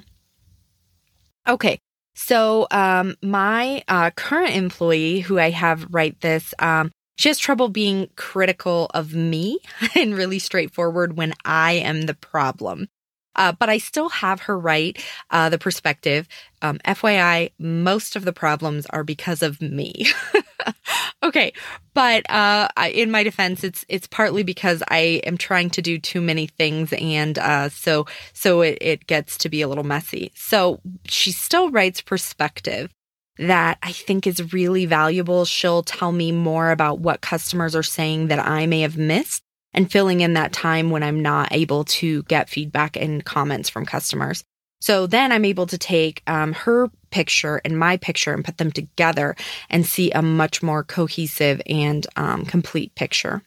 Okay, 1.48 1.80
so 2.16 2.68
um, 2.72 3.16
my 3.22 3.84
uh, 3.88 4.12
current 4.12 4.56
employee, 4.56 5.22
who 5.22 5.40
I 5.40 5.50
have 5.52 5.88
write 5.92 6.22
this, 6.22 6.54
um, 6.60 6.92
she 7.18 7.30
has 7.30 7.38
trouble 7.38 7.70
being 7.70 8.10
critical 8.16 8.90
of 8.94 9.14
me 9.14 9.60
and 9.96 10.16
really 10.16 10.40
straightforward 10.40 11.18
when 11.18 11.34
I 11.46 11.74
am 11.74 12.04
the 12.04 12.14
problem. 12.14 12.88
Uh, 13.36 13.54
but 13.54 13.70
I 13.70 13.78
still 13.78 14.10
have 14.10 14.42
her 14.42 14.60
write 14.60 15.02
uh, 15.30 15.50
the 15.50 15.58
perspective. 15.58 16.28
Um, 16.62 16.80
FYI, 16.80 17.52
most 17.58 18.18
of 18.18 18.26
the 18.26 18.34
problems 18.34 18.86
are 18.88 19.06
because 19.06 19.42
of 19.42 19.62
me. 19.62 20.06
okay, 21.24 21.54
but 21.94 22.30
uh, 22.30 22.68
in 22.94 23.12
my 23.12 23.24
defense, 23.24 23.64
it's 23.64 23.86
it's 23.88 24.08
partly 24.08 24.44
because 24.44 24.84
I 24.88 25.22
am 25.26 25.38
trying 25.38 25.70
to 25.72 25.82
do 25.82 25.98
too 25.98 26.22
many 26.22 26.48
things, 26.48 26.94
and 26.94 27.38
uh, 27.38 27.70
so 27.70 28.06
so 28.34 28.62
it, 28.62 28.78
it 28.82 29.08
gets 29.08 29.38
to 29.40 29.50
be 29.50 29.62
a 29.62 29.68
little 29.68 29.84
messy. 29.84 30.32
So 30.36 30.82
she 31.06 31.32
still 31.32 31.70
writes 31.70 32.02
perspective 32.02 32.92
that 33.38 33.78
I 33.82 33.92
think 33.92 34.28
is 34.28 34.54
really 34.54 34.86
valuable. 34.86 35.46
She'll 35.46 35.84
tell 35.84 36.12
me 36.12 36.32
more 36.32 36.72
about 36.72 37.00
what 37.00 37.22
customers 37.22 37.76
are 37.76 37.84
saying 37.84 38.28
that 38.28 38.40
I 38.40 38.66
may 38.66 38.82
have 38.82 38.98
missed 38.98 39.44
and 39.74 39.92
filling 39.92 40.22
in 40.22 40.34
that 40.34 40.54
time 40.54 40.90
when 40.90 41.04
I'm 41.04 41.22
not 41.22 41.52
able 41.52 41.86
to 41.86 42.24
get 42.24 42.50
feedback 42.50 42.98
and 42.98 43.24
comments 43.24 43.70
from 43.70 43.86
customers. 43.86 44.44
So 44.80 45.08
then 45.08 45.32
I'm 45.32 45.46
able 45.46 45.68
to 45.68 45.78
take 45.78 46.24
um, 46.28 46.54
her 46.54 46.90
picture 47.12 47.62
and 47.64 47.78
my 47.78 47.98
picture 47.98 48.34
and 48.34 48.44
put 48.44 48.58
them 48.58 48.72
together 48.72 49.36
and 49.70 49.86
see 49.86 50.12
a 50.12 50.22
much 50.22 50.64
more 50.64 50.84
cohesive 50.84 51.62
and 51.68 52.08
um, 52.16 52.46
complete 52.46 52.94
picture. 52.96 53.42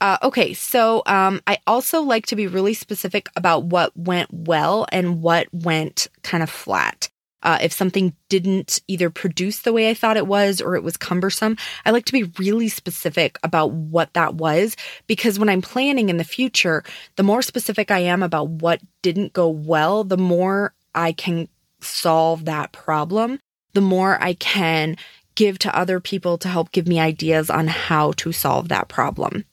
Uh, 0.00 0.18
okay, 0.22 0.52
so 0.54 1.02
um, 1.06 1.40
I 1.46 1.58
also 1.66 2.02
like 2.02 2.26
to 2.26 2.36
be 2.36 2.46
really 2.46 2.74
specific 2.74 3.28
about 3.36 3.64
what 3.64 3.96
went 3.96 4.30
well 4.32 4.86
and 4.90 5.22
what 5.22 5.46
went 5.52 6.08
kind 6.22 6.42
of 6.42 6.50
flat. 6.50 7.08
Uh, 7.44 7.58
if 7.60 7.72
something 7.72 8.14
didn't 8.30 8.80
either 8.88 9.10
produce 9.10 9.60
the 9.60 9.72
way 9.72 9.90
I 9.90 9.94
thought 9.94 10.16
it 10.16 10.26
was 10.26 10.62
or 10.62 10.76
it 10.76 10.82
was 10.82 10.96
cumbersome, 10.96 11.58
I 11.84 11.90
like 11.90 12.06
to 12.06 12.12
be 12.12 12.32
really 12.38 12.68
specific 12.68 13.38
about 13.42 13.70
what 13.70 14.14
that 14.14 14.34
was 14.34 14.76
because 15.06 15.38
when 15.38 15.50
I'm 15.50 15.60
planning 15.60 16.08
in 16.08 16.16
the 16.16 16.24
future, 16.24 16.82
the 17.16 17.22
more 17.22 17.42
specific 17.42 17.90
I 17.90 17.98
am 17.98 18.22
about 18.22 18.48
what 18.48 18.80
didn't 19.02 19.34
go 19.34 19.48
well, 19.50 20.04
the 20.04 20.16
more 20.16 20.72
I 20.94 21.12
can 21.12 21.48
solve 21.84 22.44
that 22.46 22.72
problem, 22.72 23.40
the 23.72 23.80
more 23.80 24.22
I 24.22 24.34
can 24.34 24.96
give 25.34 25.58
to 25.60 25.76
other 25.76 26.00
people 26.00 26.38
to 26.38 26.48
help 26.48 26.72
give 26.72 26.86
me 26.86 27.00
ideas 27.00 27.50
on 27.50 27.66
how 27.66 28.12
to 28.12 28.32
solve 28.32 28.68
that 28.68 28.88
problem. 28.88 29.44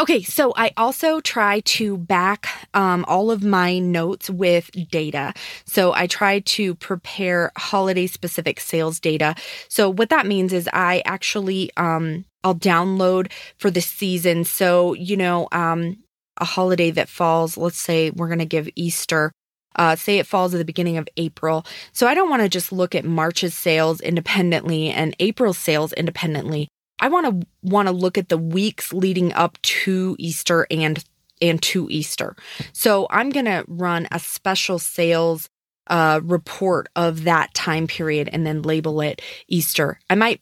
Okay, 0.00 0.22
so 0.22 0.52
I 0.56 0.70
also 0.76 1.20
try 1.20 1.58
to 1.60 1.96
back 1.96 2.46
um, 2.72 3.04
all 3.08 3.32
of 3.32 3.42
my 3.42 3.80
notes 3.80 4.30
with 4.30 4.70
data. 4.90 5.34
So 5.64 5.92
I 5.92 6.06
try 6.06 6.38
to 6.38 6.76
prepare 6.76 7.50
holiday 7.56 8.06
specific 8.06 8.60
sales 8.60 9.00
data. 9.00 9.34
So 9.68 9.90
what 9.90 10.10
that 10.10 10.26
means 10.26 10.52
is 10.52 10.68
I 10.72 11.02
actually 11.04 11.72
um, 11.76 12.24
I'll 12.44 12.54
download 12.54 13.32
for 13.58 13.72
the 13.72 13.80
season. 13.80 14.44
So 14.44 14.94
you 14.94 15.16
know, 15.16 15.48
um, 15.50 15.96
a 16.36 16.44
holiday 16.44 16.92
that 16.92 17.08
falls. 17.08 17.56
Let's 17.56 17.80
say 17.80 18.10
we're 18.10 18.28
going 18.28 18.38
to 18.38 18.44
give 18.44 18.68
Easter. 18.76 19.32
Uh, 19.78 19.96
say 19.96 20.18
it 20.18 20.26
falls 20.26 20.52
at 20.52 20.58
the 20.58 20.64
beginning 20.64 20.98
of 20.98 21.08
April. 21.16 21.64
So 21.92 22.06
I 22.06 22.14
don't 22.14 22.28
want 22.28 22.42
to 22.42 22.48
just 22.48 22.72
look 22.72 22.94
at 22.94 23.04
March's 23.04 23.54
sales 23.54 24.00
independently 24.00 24.90
and 24.90 25.14
April's 25.20 25.58
sales 25.58 25.92
independently. 25.92 26.68
I 27.00 27.08
want 27.08 27.26
to 27.26 27.46
want 27.62 27.86
to 27.86 27.92
look 27.92 28.18
at 28.18 28.28
the 28.28 28.38
weeks 28.38 28.92
leading 28.92 29.32
up 29.32 29.60
to 29.62 30.16
Easter 30.18 30.66
and 30.70 31.02
and 31.40 31.62
to 31.62 31.86
Easter. 31.90 32.34
So 32.72 33.06
I'm 33.10 33.30
going 33.30 33.46
to 33.46 33.64
run 33.68 34.08
a 34.10 34.18
special 34.18 34.80
sales 34.80 35.48
uh, 35.86 36.20
report 36.22 36.88
of 36.96 37.24
that 37.24 37.54
time 37.54 37.86
period 37.86 38.28
and 38.32 38.46
then 38.46 38.62
label 38.62 39.00
it 39.00 39.22
Easter. 39.46 39.98
I 40.10 40.14
might 40.14 40.40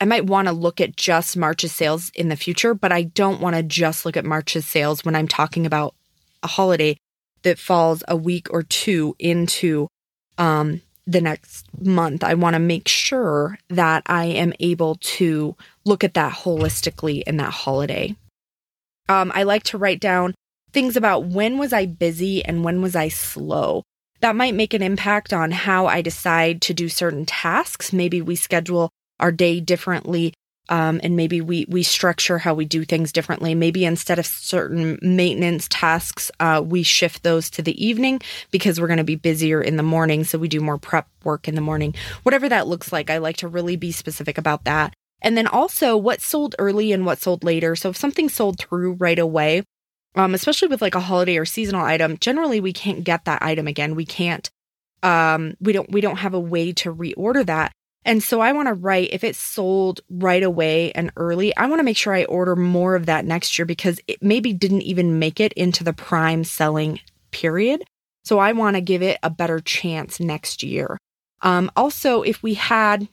I 0.00 0.04
might 0.04 0.26
want 0.26 0.48
to 0.48 0.52
look 0.52 0.80
at 0.80 0.96
just 0.96 1.36
March's 1.36 1.72
sales 1.72 2.10
in 2.14 2.28
the 2.28 2.36
future, 2.36 2.74
but 2.74 2.90
I 2.90 3.04
don't 3.04 3.40
want 3.40 3.54
to 3.54 3.62
just 3.62 4.04
look 4.04 4.16
at 4.16 4.24
March's 4.24 4.66
sales 4.66 5.04
when 5.04 5.14
I'm 5.14 5.28
talking 5.28 5.66
about 5.66 5.94
a 6.42 6.48
holiday 6.48 6.96
that 7.42 7.58
falls 7.58 8.02
a 8.08 8.16
week 8.16 8.48
or 8.50 8.62
two 8.62 9.14
into 9.18 9.88
um, 10.38 10.80
the 11.06 11.20
next 11.20 11.66
month. 11.80 12.22
I 12.22 12.34
want 12.34 12.54
to 12.54 12.60
make 12.60 12.88
sure 12.88 13.58
that 13.68 14.02
I 14.06 14.26
am 14.26 14.52
able 14.60 14.96
to 15.00 15.56
look 15.84 16.04
at 16.04 16.14
that 16.14 16.32
holistically 16.32 17.22
in 17.22 17.36
that 17.38 17.52
holiday. 17.52 18.16
Um, 19.08 19.32
I 19.34 19.42
like 19.42 19.64
to 19.64 19.78
write 19.78 20.00
down 20.00 20.34
things 20.72 20.96
about 20.96 21.24
when 21.24 21.58
was 21.58 21.72
I 21.72 21.86
busy 21.86 22.44
and 22.44 22.64
when 22.64 22.80
was 22.80 22.96
I 22.96 23.08
slow. 23.08 23.82
That 24.20 24.36
might 24.36 24.54
make 24.54 24.72
an 24.72 24.82
impact 24.82 25.32
on 25.32 25.50
how 25.50 25.86
I 25.86 26.00
decide 26.00 26.62
to 26.62 26.74
do 26.74 26.88
certain 26.88 27.26
tasks. 27.26 27.92
Maybe 27.92 28.22
we 28.22 28.36
schedule 28.36 28.90
our 29.18 29.32
day 29.32 29.60
differently 29.60 30.32
um, 30.72 31.00
and 31.02 31.16
maybe 31.16 31.42
we 31.42 31.66
we 31.68 31.82
structure 31.82 32.38
how 32.38 32.54
we 32.54 32.64
do 32.64 32.86
things 32.86 33.12
differently. 33.12 33.54
Maybe 33.54 33.84
instead 33.84 34.18
of 34.18 34.24
certain 34.24 34.98
maintenance 35.02 35.68
tasks, 35.68 36.30
uh, 36.40 36.62
we 36.64 36.82
shift 36.82 37.22
those 37.22 37.50
to 37.50 37.62
the 37.62 37.84
evening 37.84 38.22
because 38.50 38.80
we're 38.80 38.86
going 38.86 38.96
to 38.96 39.04
be 39.04 39.16
busier 39.16 39.60
in 39.60 39.76
the 39.76 39.82
morning. 39.82 40.24
So 40.24 40.38
we 40.38 40.48
do 40.48 40.62
more 40.62 40.78
prep 40.78 41.06
work 41.24 41.46
in 41.46 41.56
the 41.56 41.60
morning. 41.60 41.94
Whatever 42.22 42.48
that 42.48 42.68
looks 42.68 42.90
like, 42.90 43.10
I 43.10 43.18
like 43.18 43.36
to 43.38 43.48
really 43.48 43.76
be 43.76 43.92
specific 43.92 44.38
about 44.38 44.64
that. 44.64 44.94
And 45.20 45.36
then 45.36 45.46
also 45.46 45.94
what 45.94 46.22
sold 46.22 46.56
early 46.58 46.92
and 46.92 47.04
what 47.04 47.18
sold 47.18 47.44
later. 47.44 47.76
So 47.76 47.90
if 47.90 47.98
something 47.98 48.30
sold 48.30 48.58
through 48.58 48.94
right 48.94 49.18
away, 49.18 49.64
um, 50.14 50.32
especially 50.32 50.68
with 50.68 50.80
like 50.80 50.94
a 50.94 51.00
holiday 51.00 51.36
or 51.36 51.44
seasonal 51.44 51.84
item, 51.84 52.16
generally 52.16 52.60
we 52.60 52.72
can't 52.72 53.04
get 53.04 53.26
that 53.26 53.42
item 53.42 53.68
again. 53.68 53.94
We 53.94 54.06
can't 54.06 54.50
um 55.02 55.54
we 55.60 55.72
don't 55.72 55.90
we 55.90 56.00
don't 56.00 56.18
have 56.18 56.32
a 56.32 56.40
way 56.40 56.72
to 56.72 56.94
reorder 56.94 57.44
that 57.44 57.72
and 58.04 58.22
so 58.22 58.40
I 58.40 58.52
want 58.52 58.68
to 58.68 58.74
write 58.74 59.10
if 59.12 59.22
it's 59.22 59.38
sold 59.38 60.00
right 60.10 60.42
away 60.42 60.92
and 60.92 61.12
early, 61.16 61.56
I 61.56 61.66
want 61.66 61.78
to 61.78 61.84
make 61.84 61.96
sure 61.96 62.14
I 62.14 62.24
order 62.24 62.56
more 62.56 62.96
of 62.96 63.06
that 63.06 63.24
next 63.24 63.58
year 63.58 63.66
because 63.66 64.00
it 64.08 64.22
maybe 64.22 64.52
didn't 64.52 64.82
even 64.82 65.18
make 65.18 65.38
it 65.38 65.52
into 65.52 65.84
the 65.84 65.92
prime 65.92 66.42
selling 66.42 67.00
period. 67.30 67.84
So 68.24 68.38
I 68.38 68.52
want 68.52 68.76
to 68.76 68.80
give 68.80 69.02
it 69.02 69.18
a 69.22 69.30
better 69.30 69.60
chance 69.60 70.18
next 70.18 70.62
year. 70.62 70.98
Um, 71.42 71.70
also, 71.76 72.22
if 72.22 72.42
we 72.42 72.54
had, 72.54 73.08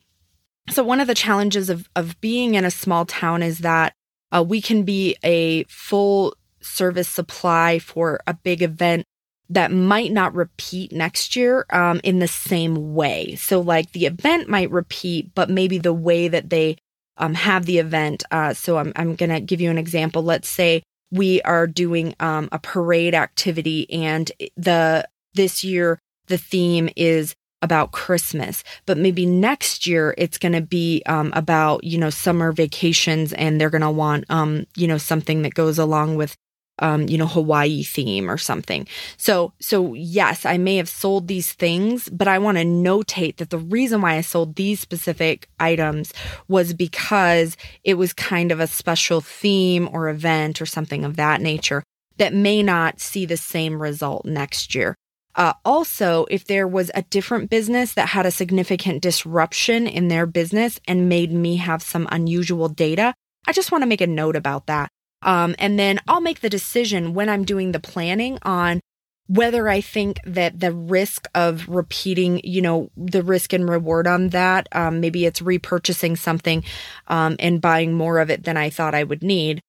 so 0.69 0.83
one 0.83 0.99
of 0.99 1.07
the 1.07 1.15
challenges 1.15 1.69
of, 1.69 1.89
of 1.95 2.19
being 2.21 2.55
in 2.55 2.65
a 2.65 2.71
small 2.71 3.05
town 3.05 3.43
is 3.43 3.59
that 3.59 3.93
uh, 4.31 4.43
we 4.47 4.61
can 4.61 4.83
be 4.83 5.15
a 5.23 5.63
full 5.63 6.35
service 6.61 7.09
supply 7.09 7.79
for 7.79 8.19
a 8.27 8.33
big 8.33 8.61
event 8.61 9.05
that 9.49 9.71
might 9.71 10.11
not 10.11 10.35
repeat 10.35 10.91
next 10.91 11.35
year 11.35 11.65
um, 11.71 11.99
in 12.03 12.19
the 12.19 12.27
same 12.27 12.93
way. 12.93 13.35
So, 13.35 13.59
like 13.59 13.91
the 13.91 14.05
event 14.05 14.47
might 14.47 14.71
repeat, 14.71 15.33
but 15.33 15.49
maybe 15.49 15.77
the 15.77 15.93
way 15.93 16.27
that 16.27 16.49
they 16.49 16.77
um, 17.17 17.33
have 17.33 17.65
the 17.65 17.79
event. 17.79 18.23
Uh, 18.31 18.53
so, 18.53 18.77
I'm, 18.77 18.93
I'm 18.95 19.15
going 19.15 19.31
to 19.31 19.39
give 19.39 19.61
you 19.61 19.71
an 19.71 19.77
example. 19.77 20.23
Let's 20.23 20.49
say 20.49 20.83
we 21.11 21.41
are 21.41 21.67
doing 21.67 22.15
um, 22.19 22.49
a 22.51 22.59
parade 22.59 23.15
activity, 23.15 23.89
and 23.91 24.31
the 24.55 25.07
this 25.33 25.63
year 25.63 25.99
the 26.27 26.37
theme 26.37 26.89
is 26.95 27.35
about 27.61 27.91
Christmas, 27.91 28.63
but 28.85 28.97
maybe 28.97 29.25
next 29.25 29.85
year 29.85 30.15
it's 30.17 30.37
going 30.37 30.53
to 30.53 30.61
be 30.61 31.03
um, 31.07 31.33
about 31.35 31.83
you 31.83 31.97
know 31.97 32.09
summer 32.09 32.51
vacations, 32.51 33.33
and 33.33 33.59
they're 33.59 33.69
going 33.69 33.81
to 33.81 33.89
want 33.89 34.25
um, 34.29 34.65
you 34.75 34.87
know 34.87 34.97
something 34.97 35.41
that 35.41 35.53
goes 35.53 35.79
along 35.79 36.15
with 36.15 36.35
um, 36.79 37.07
you 37.07 37.17
know, 37.17 37.27
Hawaii 37.27 37.83
theme 37.83 38.29
or 38.29 38.37
something. 38.37 38.87
So, 39.17 39.53
so 39.59 39.93
yes, 39.93 40.45
I 40.45 40.57
may 40.57 40.77
have 40.77 40.89
sold 40.89 41.27
these 41.27 41.53
things, 41.53 42.09
but 42.09 42.27
I 42.27 42.39
want 42.39 42.57
to 42.57 42.63
notate 42.63 43.37
that 43.37 43.49
the 43.49 43.57
reason 43.57 44.01
why 44.01 44.15
I 44.15 44.21
sold 44.21 44.55
these 44.55 44.79
specific 44.79 45.47
items 45.59 46.13
was 46.47 46.73
because 46.73 47.57
it 47.83 47.95
was 47.95 48.13
kind 48.13 48.51
of 48.51 48.59
a 48.59 48.67
special 48.67 49.21
theme 49.21 49.89
or 49.91 50.09
event 50.09 50.61
or 50.61 50.65
something 50.65 51.05
of 51.05 51.15
that 51.17 51.41
nature 51.41 51.83
that 52.17 52.33
may 52.33 52.61
not 52.61 52.99
see 52.99 53.25
the 53.25 53.37
same 53.37 53.81
result 53.81 54.25
next 54.25 54.75
year. 54.75 54.95
Uh, 55.35 55.53
also, 55.63 56.25
if 56.29 56.45
there 56.45 56.67
was 56.67 56.91
a 56.93 57.03
different 57.03 57.49
business 57.49 57.93
that 57.93 58.09
had 58.09 58.25
a 58.25 58.31
significant 58.31 59.01
disruption 59.01 59.87
in 59.87 60.07
their 60.07 60.25
business 60.25 60.79
and 60.87 61.07
made 61.07 61.31
me 61.31 61.55
have 61.55 61.81
some 61.81 62.07
unusual 62.11 62.67
data, 62.67 63.13
I 63.47 63.53
just 63.53 63.71
want 63.71 63.83
to 63.83 63.87
make 63.87 64.01
a 64.01 64.07
note 64.07 64.35
about 64.35 64.67
that 64.67 64.89
um, 65.21 65.55
and 65.59 65.77
then 65.77 65.99
I'll 66.07 66.21
make 66.21 66.41
the 66.41 66.49
decision 66.49 67.13
when 67.13 67.29
I'm 67.29 67.43
doing 67.43 67.71
the 67.71 67.79
planning 67.79 68.39
on 68.43 68.81
whether 69.29 69.69
I 69.69 69.79
think 69.79 70.19
that 70.25 70.59
the 70.59 70.73
risk 70.73 71.27
of 71.35 71.69
repeating, 71.69 72.41
you 72.43 72.63
know, 72.63 72.89
the 72.97 73.21
risk 73.21 73.53
and 73.53 73.69
reward 73.69 74.07
on 74.07 74.29
that, 74.29 74.67
um, 74.71 75.01
maybe 75.01 75.23
it's 75.27 75.39
repurchasing 75.39 76.17
something 76.17 76.63
um, 77.07 77.35
and 77.37 77.61
buying 77.61 77.93
more 77.93 78.17
of 78.17 78.31
it 78.31 78.43
than 78.43 78.57
I 78.57 78.71
thought 78.71 78.95
I 78.95 79.03
would 79.03 79.21
need. 79.21 79.61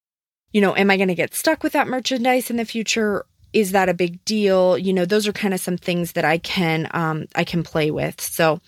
You 0.53 0.63
know, 0.63 0.75
am 0.75 0.91
I 0.91 0.97
going 0.97 1.09
to 1.09 1.15
get 1.15 1.35
stuck 1.35 1.63
with 1.63 1.75
that 1.75 1.89
merchandise 1.89 2.51
in 2.51 2.57
the 2.57 2.65
future? 2.65 3.27
Is 3.53 3.73
that 3.73 3.91
a 3.91 3.95
big 3.95 4.25
deal? 4.25 4.79
You 4.79 4.95
know, 4.95 5.05
those 5.05 5.29
are 5.29 5.33
kind 5.33 5.53
of 5.53 5.61
some 5.61 5.77
things 5.77 6.13
that 6.13 6.25
I 6.25 6.39
can 6.39 6.89
um, 6.93 7.27
I 7.35 7.45
can 7.45 7.63
play 7.63 7.91
with. 7.91 8.19
So 8.19 8.61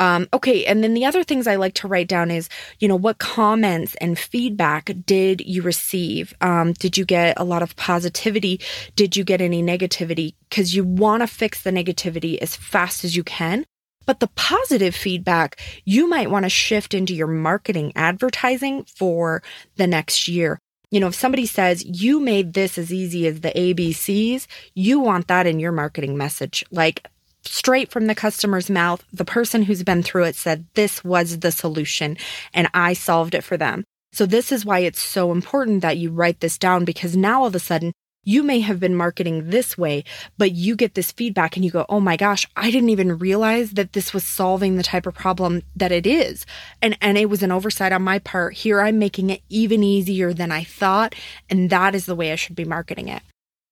um, 0.00 0.28
okay. 0.32 0.64
And 0.64 0.82
then 0.82 0.94
the 0.94 1.04
other 1.04 1.22
things 1.22 1.46
I 1.46 1.56
like 1.56 1.74
to 1.74 1.88
write 1.88 2.08
down 2.08 2.30
is, 2.30 2.48
you 2.80 2.88
know, 2.88 2.96
what 2.96 3.18
comments 3.18 3.94
and 3.96 4.18
feedback 4.18 4.90
did 5.06 5.40
you 5.46 5.62
receive? 5.62 6.34
Um, 6.40 6.72
did 6.72 6.98
you 6.98 7.04
get 7.04 7.38
a 7.38 7.44
lot 7.44 7.62
of 7.62 7.76
positivity? 7.76 8.60
Did 8.96 9.16
you 9.16 9.22
get 9.22 9.40
any 9.40 9.62
negativity? 9.62 10.34
Because 10.48 10.74
you 10.74 10.84
want 10.84 11.22
to 11.22 11.26
fix 11.26 11.62
the 11.62 11.70
negativity 11.70 12.38
as 12.38 12.56
fast 12.56 13.04
as 13.04 13.14
you 13.14 13.22
can. 13.22 13.64
But 14.06 14.20
the 14.20 14.28
positive 14.28 14.94
feedback, 14.94 15.58
you 15.84 16.08
might 16.08 16.30
want 16.30 16.44
to 16.44 16.50
shift 16.50 16.92
into 16.92 17.14
your 17.14 17.26
marketing 17.26 17.92
advertising 17.96 18.84
for 18.84 19.42
the 19.76 19.86
next 19.86 20.28
year. 20.28 20.58
You 20.90 21.00
know, 21.00 21.08
if 21.08 21.14
somebody 21.14 21.46
says 21.46 21.84
you 21.84 22.20
made 22.20 22.52
this 22.52 22.78
as 22.78 22.92
easy 22.92 23.26
as 23.26 23.40
the 23.40 23.50
ABCs, 23.50 24.46
you 24.74 25.00
want 25.00 25.28
that 25.28 25.46
in 25.46 25.58
your 25.58 25.72
marketing 25.72 26.16
message. 26.16 26.64
Like 26.70 27.08
straight 27.46 27.90
from 27.90 28.06
the 28.06 28.14
customer's 28.14 28.70
mouth. 28.70 29.04
The 29.12 29.24
person 29.24 29.62
who's 29.62 29.82
been 29.82 30.02
through 30.02 30.24
it 30.24 30.36
said, 30.36 30.66
This 30.74 31.04
was 31.04 31.40
the 31.40 31.52
solution, 31.52 32.16
and 32.52 32.68
I 32.74 32.92
solved 32.92 33.34
it 33.34 33.44
for 33.44 33.56
them. 33.56 33.84
So, 34.12 34.26
this 34.26 34.52
is 34.52 34.64
why 34.64 34.80
it's 34.80 35.00
so 35.00 35.32
important 35.32 35.82
that 35.82 35.98
you 35.98 36.10
write 36.10 36.40
this 36.40 36.58
down 36.58 36.84
because 36.84 37.16
now 37.16 37.40
all 37.40 37.46
of 37.46 37.54
a 37.54 37.58
sudden 37.58 37.92
you 38.24 38.42
may 38.42 38.60
have 38.60 38.80
been 38.80 38.94
marketing 38.94 39.50
this 39.50 39.76
way, 39.76 40.04
but 40.38 40.52
you 40.52 40.76
get 40.76 40.94
this 40.94 41.12
feedback 41.12 41.56
and 41.56 41.64
you 41.64 41.70
go, 41.70 41.86
Oh 41.88 42.00
my 42.00 42.16
gosh, 42.16 42.48
I 42.56 42.70
didn't 42.70 42.90
even 42.90 43.18
realize 43.18 43.72
that 43.72 43.92
this 43.92 44.12
was 44.12 44.24
solving 44.24 44.76
the 44.76 44.82
type 44.82 45.06
of 45.06 45.14
problem 45.14 45.62
that 45.76 45.92
it 45.92 46.06
is. 46.06 46.46
And, 46.80 46.96
and 47.00 47.18
it 47.18 47.28
was 47.28 47.42
an 47.42 47.52
oversight 47.52 47.92
on 47.92 48.02
my 48.02 48.18
part. 48.18 48.54
Here 48.54 48.80
I'm 48.80 48.98
making 48.98 49.30
it 49.30 49.42
even 49.48 49.84
easier 49.84 50.32
than 50.32 50.50
I 50.50 50.64
thought. 50.64 51.14
And 51.50 51.70
that 51.70 51.94
is 51.94 52.06
the 52.06 52.14
way 52.14 52.32
I 52.32 52.36
should 52.36 52.56
be 52.56 52.64
marketing 52.64 53.08
it. 53.08 53.22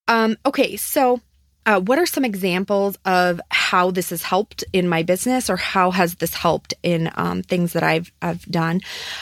Um, 0.07 0.37
okay. 0.45 0.77
So 0.77 1.21
uh, 1.65 1.81
what 1.81 1.99
are 1.99 2.07
some 2.07 2.25
examples 2.25 2.99
of 3.05 3.41
how 3.51 3.91
this 3.91 4.11
has 4.11 4.23
helped 4.23 4.65
in 4.73 4.89
my 4.89 5.03
business 5.03 5.49
or 5.49 5.57
how 5.57 5.91
has 5.91 6.17
this 6.17 6.35
helped 6.35 6.75
in 6.83 7.11
um, 7.15 7.43
things 7.43 7.73
that 7.73 7.83
I've, 7.83 8.11
I've 8.21 8.45
done? 8.47 8.81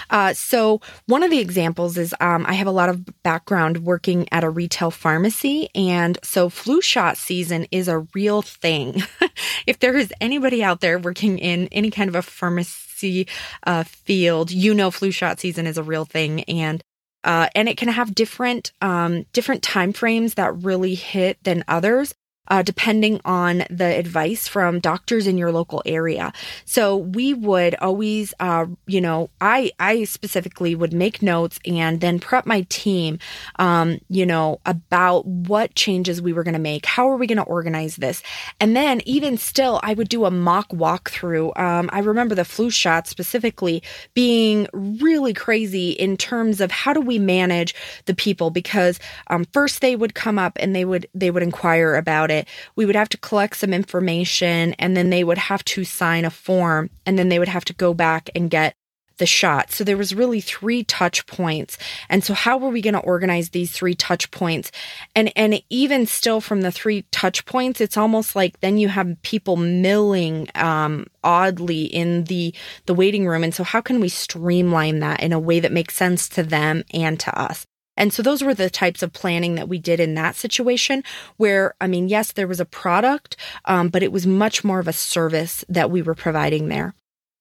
Uh, 0.08 0.32
so 0.32 0.80
one 1.06 1.22
of 1.22 1.30
the 1.30 1.38
examples 1.38 1.98
is 1.98 2.14
um, 2.20 2.46
I 2.46 2.54
have 2.54 2.66
a 2.66 2.72
lot 2.72 2.88
of 2.88 3.04
background 3.22 3.78
working 3.78 4.26
at 4.32 4.44
a 4.44 4.50
retail 4.50 4.90
pharmacy. 4.90 5.68
And 5.74 6.18
so 6.22 6.48
flu 6.48 6.80
shot 6.80 7.16
season 7.16 7.66
is 7.70 7.88
a 7.88 8.06
real 8.14 8.42
thing. 8.42 9.02
if 9.66 9.78
there 9.80 9.96
is 9.96 10.12
anybody 10.20 10.64
out 10.64 10.80
there 10.80 10.98
working 10.98 11.38
in 11.38 11.68
any 11.72 11.90
kind 11.90 12.08
of 12.08 12.14
a 12.14 12.22
pharmacy 12.22 13.26
uh, 13.66 13.84
field, 13.84 14.50
you 14.50 14.72
know 14.72 14.90
flu 14.90 15.10
shot 15.10 15.40
season 15.40 15.66
is 15.66 15.76
a 15.76 15.82
real 15.82 16.04
thing. 16.04 16.42
And 16.44 16.82
uh, 17.22 17.48
and 17.54 17.68
it 17.68 17.76
can 17.76 17.88
have 17.88 18.14
different 18.14 18.72
um, 18.80 19.26
different 19.34 19.62
time 19.62 19.92
frames 19.92 20.34
that 20.34 20.56
really 20.62 20.94
hit 20.94 21.42
than 21.44 21.64
others 21.68 22.14
uh, 22.50 22.62
depending 22.62 23.20
on 23.24 23.64
the 23.70 23.96
advice 23.96 24.48
from 24.48 24.80
doctors 24.80 25.26
in 25.26 25.38
your 25.38 25.52
local 25.52 25.82
area. 25.86 26.32
So 26.64 26.96
we 26.96 27.32
would 27.32 27.76
always, 27.76 28.34
uh, 28.40 28.66
you 28.86 29.00
know, 29.00 29.30
I 29.40 29.70
I 29.78 30.04
specifically 30.04 30.74
would 30.74 30.92
make 30.92 31.22
notes 31.22 31.60
and 31.64 32.00
then 32.00 32.18
prep 32.18 32.46
my 32.46 32.66
team, 32.68 33.18
um, 33.56 34.00
you 34.08 34.26
know, 34.26 34.60
about 34.66 35.26
what 35.26 35.74
changes 35.76 36.20
we 36.20 36.32
were 36.32 36.42
going 36.42 36.54
to 36.54 36.60
make, 36.60 36.84
how 36.84 37.08
are 37.08 37.16
we 37.16 37.28
going 37.28 37.38
to 37.38 37.44
organize 37.44 37.96
this, 37.96 38.22
and 38.58 38.74
then 38.74 39.00
even 39.06 39.38
still, 39.38 39.80
I 39.82 39.94
would 39.94 40.08
do 40.08 40.24
a 40.24 40.30
mock 40.30 40.70
walkthrough. 40.70 41.58
Um, 41.58 41.88
I 41.92 42.00
remember 42.00 42.34
the 42.34 42.44
flu 42.44 42.70
shot 42.70 43.06
specifically 43.06 43.82
being 44.14 44.66
really 44.72 45.32
crazy 45.32 45.90
in 45.90 46.16
terms 46.16 46.60
of 46.60 46.70
how 46.70 46.92
do 46.92 47.00
we 47.00 47.18
manage 47.18 47.74
the 48.06 48.14
people 48.14 48.50
because 48.50 48.98
um, 49.28 49.44
first 49.52 49.80
they 49.80 49.94
would 49.94 50.14
come 50.14 50.38
up 50.38 50.56
and 50.60 50.74
they 50.74 50.84
would 50.84 51.06
they 51.14 51.30
would 51.30 51.42
inquire 51.42 51.94
about 51.94 52.30
it 52.30 52.39
it, 52.40 52.48
we 52.76 52.86
would 52.86 52.96
have 52.96 53.08
to 53.10 53.18
collect 53.18 53.56
some 53.56 53.72
information 53.72 54.74
and 54.78 54.96
then 54.96 55.10
they 55.10 55.24
would 55.24 55.38
have 55.38 55.64
to 55.66 55.84
sign 55.84 56.24
a 56.24 56.30
form 56.30 56.90
and 57.06 57.18
then 57.18 57.28
they 57.28 57.38
would 57.38 57.48
have 57.48 57.64
to 57.66 57.72
go 57.74 57.94
back 57.94 58.30
and 58.34 58.50
get 58.50 58.74
the 59.20 59.26
shot. 59.26 59.70
So 59.70 59.84
there 59.84 59.96
was 59.96 60.12
really 60.12 60.40
three 60.40 60.82
touch 60.82 61.24
points. 61.26 61.78
And 62.08 62.24
so 62.24 62.34
how 62.34 62.58
were 62.58 62.70
we 62.70 62.80
going 62.80 62.94
to 62.94 63.00
organize 63.00 63.50
these 63.50 63.70
three 63.70 63.94
touch 63.94 64.32
points? 64.32 64.72
And 65.14 65.30
and 65.36 65.62
even 65.70 66.06
still 66.06 66.40
from 66.40 66.62
the 66.62 66.72
three 66.72 67.02
touch 67.12 67.44
points, 67.44 67.80
it's 67.80 67.96
almost 67.96 68.34
like 68.34 68.58
then 68.60 68.78
you 68.78 68.88
have 68.88 69.22
people 69.22 69.56
milling 69.56 70.48
um, 70.56 71.06
oddly 71.22 71.84
in 71.84 72.24
the 72.24 72.52
the 72.86 72.94
waiting 72.94 73.28
room. 73.28 73.44
And 73.44 73.54
so 73.54 73.62
how 73.62 73.80
can 73.80 74.00
we 74.00 74.08
streamline 74.08 74.98
that 75.00 75.22
in 75.22 75.32
a 75.32 75.38
way 75.38 75.60
that 75.60 75.70
makes 75.70 75.94
sense 75.94 76.28
to 76.30 76.42
them 76.42 76.82
and 76.92 77.20
to 77.20 77.38
us? 77.38 77.66
And 77.96 78.12
so 78.12 78.22
those 78.22 78.42
were 78.42 78.54
the 78.54 78.70
types 78.70 79.02
of 79.02 79.12
planning 79.12 79.56
that 79.56 79.68
we 79.68 79.78
did 79.78 80.00
in 80.00 80.14
that 80.14 80.36
situation 80.36 81.04
where, 81.36 81.74
I 81.80 81.86
mean, 81.86 82.08
yes, 82.08 82.32
there 82.32 82.46
was 82.46 82.60
a 82.60 82.64
product, 82.64 83.36
um, 83.66 83.88
but 83.88 84.02
it 84.02 84.12
was 84.12 84.26
much 84.26 84.64
more 84.64 84.78
of 84.78 84.88
a 84.88 84.92
service 84.92 85.64
that 85.68 85.90
we 85.90 86.00
were 86.00 86.14
providing 86.14 86.68
there. 86.68 86.94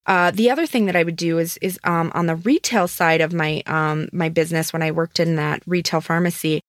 Uh, 0.05 0.31
the 0.31 0.49
other 0.49 0.65
thing 0.65 0.85
that 0.87 0.95
I 0.95 1.03
would 1.03 1.15
do 1.15 1.37
is 1.37 1.57
is 1.61 1.79
um, 1.83 2.11
on 2.15 2.25
the 2.25 2.35
retail 2.35 2.87
side 2.87 3.21
of 3.21 3.31
my 3.31 3.61
um, 3.67 4.09
my 4.11 4.27
business 4.27 4.73
when 4.73 4.81
I 4.81 4.91
worked 4.91 5.19
in 5.19 5.35
that 5.35 5.61
retail 5.67 6.01
pharmacy. 6.01 6.61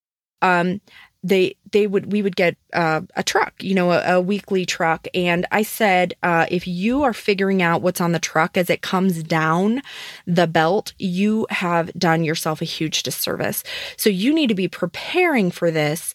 Um, 0.43 0.81
they 1.23 1.55
they 1.73 1.87
would 1.87 2.13
we 2.13 2.23
would 2.23 2.37
get 2.37 2.57
uh, 2.73 3.01
a 3.15 3.23
truck 3.23 3.53
you 3.63 3.75
know 3.75 3.91
a, 3.93 4.17
a, 4.17 4.21
weekly 4.21 4.65
truck 4.65 5.07
and 5.15 5.47
i 5.51 5.63
said 5.63 6.15
uh, 6.23 6.47
if 6.51 6.67
you 6.67 7.03
are 7.03 7.13
figuring 7.13 7.63
out 7.63 7.83
what's 7.83 8.01
on 8.01 8.13
the 8.13 8.19
truck 8.19 8.57
as 8.57 8.71
it 8.71 8.83
comes 8.83 9.23
down 9.23 9.83
the 10.27 10.47
belt 10.47 10.93
you 10.99 11.47
have 11.51 11.93
done 11.95 12.25
yourself 12.25 12.63
a 12.63 12.67
huge 12.67 13.03
disservice 13.03 13.63
so 13.97 14.09
you 14.09 14.33
need 14.33 14.49
to 14.49 14.55
be 14.55 14.69
preparing 14.69 15.51
for 15.51 15.71
this 15.71 16.15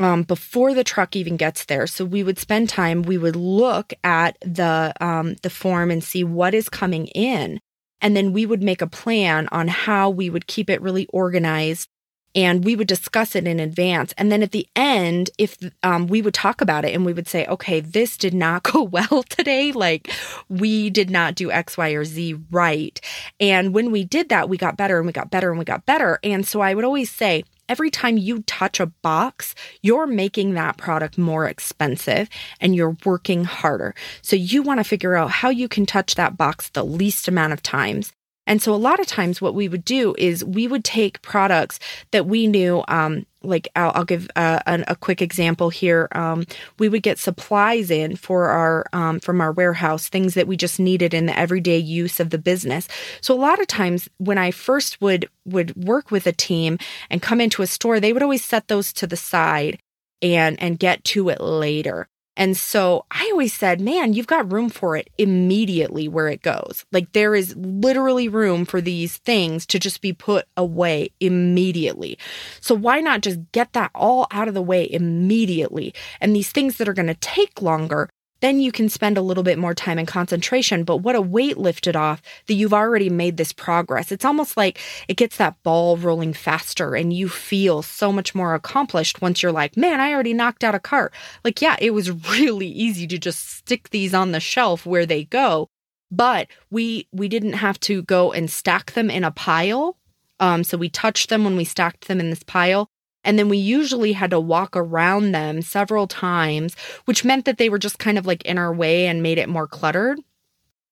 um, 0.00 0.22
before 0.22 0.72
the 0.72 0.82
truck 0.82 1.14
even 1.14 1.36
gets 1.36 1.66
there. 1.66 1.86
So 1.86 2.06
we 2.06 2.22
would 2.22 2.38
spend 2.38 2.70
time. 2.70 3.02
We 3.02 3.18
would 3.18 3.36
look 3.36 3.92
at 4.02 4.38
the 4.40 4.94
um, 4.98 5.36
the 5.42 5.50
form 5.50 5.90
and 5.90 6.02
see 6.02 6.24
what 6.24 6.54
is 6.54 6.70
coming 6.70 7.06
in, 7.08 7.60
and 8.00 8.16
then 8.16 8.32
we 8.32 8.46
would 8.46 8.62
make 8.62 8.80
a 8.80 8.86
plan 8.86 9.46
on 9.52 9.68
how 9.68 10.08
we 10.08 10.30
would 10.30 10.46
keep 10.46 10.70
it 10.70 10.80
really 10.80 11.06
organized 11.12 11.90
and 12.34 12.64
we 12.64 12.76
would 12.76 12.86
discuss 12.86 13.34
it 13.34 13.46
in 13.46 13.58
advance. 13.58 14.14
And 14.16 14.30
then 14.30 14.42
at 14.42 14.52
the 14.52 14.66
end, 14.76 15.30
if 15.38 15.56
um, 15.82 16.06
we 16.06 16.22
would 16.22 16.34
talk 16.34 16.60
about 16.60 16.84
it 16.84 16.94
and 16.94 17.04
we 17.04 17.12
would 17.12 17.28
say, 17.28 17.46
okay, 17.46 17.80
this 17.80 18.16
did 18.16 18.34
not 18.34 18.62
go 18.72 18.82
well 18.82 19.22
today. 19.28 19.72
Like 19.72 20.10
we 20.48 20.90
did 20.90 21.10
not 21.10 21.34
do 21.34 21.50
X, 21.50 21.76
Y, 21.76 21.90
or 21.90 22.04
Z 22.04 22.36
right. 22.50 23.00
And 23.38 23.74
when 23.74 23.90
we 23.90 24.04
did 24.04 24.28
that, 24.28 24.48
we 24.48 24.56
got 24.56 24.76
better 24.76 24.98
and 24.98 25.06
we 25.06 25.12
got 25.12 25.30
better 25.30 25.50
and 25.50 25.58
we 25.58 25.64
got 25.64 25.86
better. 25.86 26.18
And 26.22 26.46
so 26.46 26.60
I 26.60 26.74
would 26.74 26.84
always 26.84 27.10
say, 27.10 27.44
every 27.68 27.90
time 27.90 28.18
you 28.18 28.42
touch 28.42 28.80
a 28.80 28.86
box, 28.86 29.54
you're 29.80 30.06
making 30.06 30.54
that 30.54 30.76
product 30.76 31.16
more 31.16 31.46
expensive 31.46 32.28
and 32.60 32.74
you're 32.74 32.96
working 33.04 33.44
harder. 33.44 33.94
So 34.22 34.34
you 34.34 34.62
want 34.62 34.80
to 34.80 34.84
figure 34.84 35.14
out 35.14 35.30
how 35.30 35.50
you 35.50 35.68
can 35.68 35.86
touch 35.86 36.16
that 36.16 36.36
box 36.36 36.68
the 36.70 36.84
least 36.84 37.28
amount 37.28 37.52
of 37.52 37.62
times 37.62 38.12
and 38.46 38.60
so 38.60 38.74
a 38.74 38.76
lot 38.76 39.00
of 39.00 39.06
times 39.06 39.40
what 39.40 39.54
we 39.54 39.68
would 39.68 39.84
do 39.84 40.14
is 40.18 40.44
we 40.44 40.66
would 40.66 40.84
take 40.84 41.22
products 41.22 41.78
that 42.10 42.26
we 42.26 42.46
knew, 42.46 42.82
um, 42.88 43.24
like 43.42 43.68
I'll, 43.76 43.92
I'll 43.94 44.04
give 44.04 44.28
uh, 44.34 44.58
a, 44.66 44.96
quick 44.96 45.22
example 45.22 45.70
here. 45.70 46.08
Um, 46.12 46.44
we 46.78 46.88
would 46.88 47.02
get 47.02 47.18
supplies 47.18 47.90
in 47.90 48.16
for 48.16 48.48
our 48.48 48.86
um, 48.92 49.20
from 49.20 49.40
our 49.40 49.52
warehouse, 49.52 50.08
things 50.08 50.34
that 50.34 50.46
we 50.46 50.56
just 50.56 50.80
needed 50.80 51.14
in 51.14 51.26
the 51.26 51.38
everyday 51.38 51.78
use 51.78 52.18
of 52.18 52.30
the 52.30 52.38
business. 52.38 52.88
So 53.20 53.34
a 53.34 53.38
lot 53.38 53.60
of 53.60 53.66
times 53.66 54.08
when 54.18 54.36
I 54.36 54.50
first 54.50 55.00
would 55.00 55.28
would 55.44 55.76
work 55.76 56.10
with 56.10 56.26
a 56.26 56.32
team 56.32 56.78
and 57.08 57.22
come 57.22 57.40
into 57.40 57.62
a 57.62 57.66
store, 57.66 58.00
they 58.00 58.12
would 58.12 58.22
always 58.22 58.44
set 58.44 58.68
those 58.68 58.92
to 58.94 59.06
the 59.06 59.16
side 59.16 59.78
and 60.20 60.60
and 60.60 60.78
get 60.78 61.04
to 61.04 61.28
it 61.28 61.40
later. 61.40 62.08
And 62.36 62.56
so 62.56 63.04
I 63.10 63.28
always 63.32 63.52
said, 63.52 63.80
man, 63.80 64.12
you've 64.12 64.26
got 64.26 64.52
room 64.52 64.70
for 64.70 64.96
it 64.96 65.10
immediately 65.18 66.08
where 66.08 66.28
it 66.28 66.42
goes. 66.42 66.84
Like 66.92 67.12
there 67.12 67.34
is 67.34 67.54
literally 67.56 68.28
room 68.28 68.64
for 68.64 68.80
these 68.80 69.18
things 69.18 69.66
to 69.66 69.78
just 69.78 70.00
be 70.00 70.12
put 70.12 70.46
away 70.56 71.10
immediately. 71.20 72.18
So 72.60 72.74
why 72.74 73.00
not 73.00 73.20
just 73.20 73.40
get 73.52 73.72
that 73.74 73.90
all 73.94 74.26
out 74.30 74.48
of 74.48 74.54
the 74.54 74.62
way 74.62 74.90
immediately? 74.90 75.92
And 76.20 76.34
these 76.34 76.50
things 76.50 76.78
that 76.78 76.88
are 76.88 76.94
going 76.94 77.06
to 77.08 77.14
take 77.14 77.60
longer, 77.60 78.08
then 78.40 78.60
you 78.60 78.72
can 78.72 78.88
spend 78.88 79.16
a 79.16 79.22
little 79.22 79.42
bit 79.42 79.58
more 79.58 79.74
time 79.74 79.98
and 79.98 80.08
concentration. 80.08 80.84
But 80.84 80.98
what 80.98 81.16
a 81.16 81.20
weight 81.20 81.58
lifted 81.58 81.96
off 81.96 82.22
that 82.46 82.54
you've 82.54 82.74
already 82.74 83.10
made 83.10 83.36
this 83.36 83.52
progress. 83.52 84.10
It's 84.10 84.24
almost 84.24 84.56
like 84.56 84.78
it 85.08 85.16
gets 85.16 85.36
that 85.36 85.62
ball 85.62 85.96
rolling 85.96 86.32
faster 86.32 86.94
and 86.94 87.12
you 87.12 87.28
feel 87.28 87.82
so 87.82 88.12
much 88.12 88.34
more 88.34 88.54
accomplished 88.54 89.20
once 89.22 89.42
you're 89.42 89.52
like, 89.52 89.76
man, 89.76 90.00
I 90.00 90.12
already 90.12 90.34
knocked 90.34 90.64
out 90.64 90.74
a 90.74 90.80
cart. 90.80 91.12
Like, 91.44 91.60
yeah, 91.60 91.76
it 91.80 91.90
was 91.90 92.10
really 92.30 92.68
easy 92.68 93.06
to 93.08 93.18
just 93.18 93.50
stick 93.50 93.90
these 93.90 94.14
on 94.14 94.32
the 94.32 94.40
shelf 94.40 94.86
where 94.86 95.06
they 95.06 95.24
go. 95.24 95.68
But 96.10 96.48
we 96.70 97.06
we 97.12 97.28
didn't 97.28 97.52
have 97.52 97.78
to 97.80 98.02
go 98.02 98.32
and 98.32 98.50
stack 98.50 98.92
them 98.92 99.10
in 99.10 99.22
a 99.22 99.30
pile. 99.30 99.96
Um, 100.40 100.64
so 100.64 100.76
we 100.76 100.88
touched 100.88 101.28
them 101.28 101.44
when 101.44 101.56
we 101.56 101.64
stacked 101.64 102.08
them 102.08 102.18
in 102.18 102.30
this 102.30 102.42
pile. 102.42 102.90
And 103.24 103.38
then 103.38 103.48
we 103.48 103.58
usually 103.58 104.12
had 104.12 104.30
to 104.30 104.40
walk 104.40 104.76
around 104.76 105.32
them 105.32 105.62
several 105.62 106.06
times, 106.06 106.74
which 107.04 107.24
meant 107.24 107.44
that 107.44 107.58
they 107.58 107.68
were 107.68 107.78
just 107.78 107.98
kind 107.98 108.18
of 108.18 108.26
like 108.26 108.42
in 108.44 108.58
our 108.58 108.72
way 108.72 109.06
and 109.06 109.22
made 109.22 109.38
it 109.38 109.48
more 109.48 109.66
cluttered. 109.66 110.20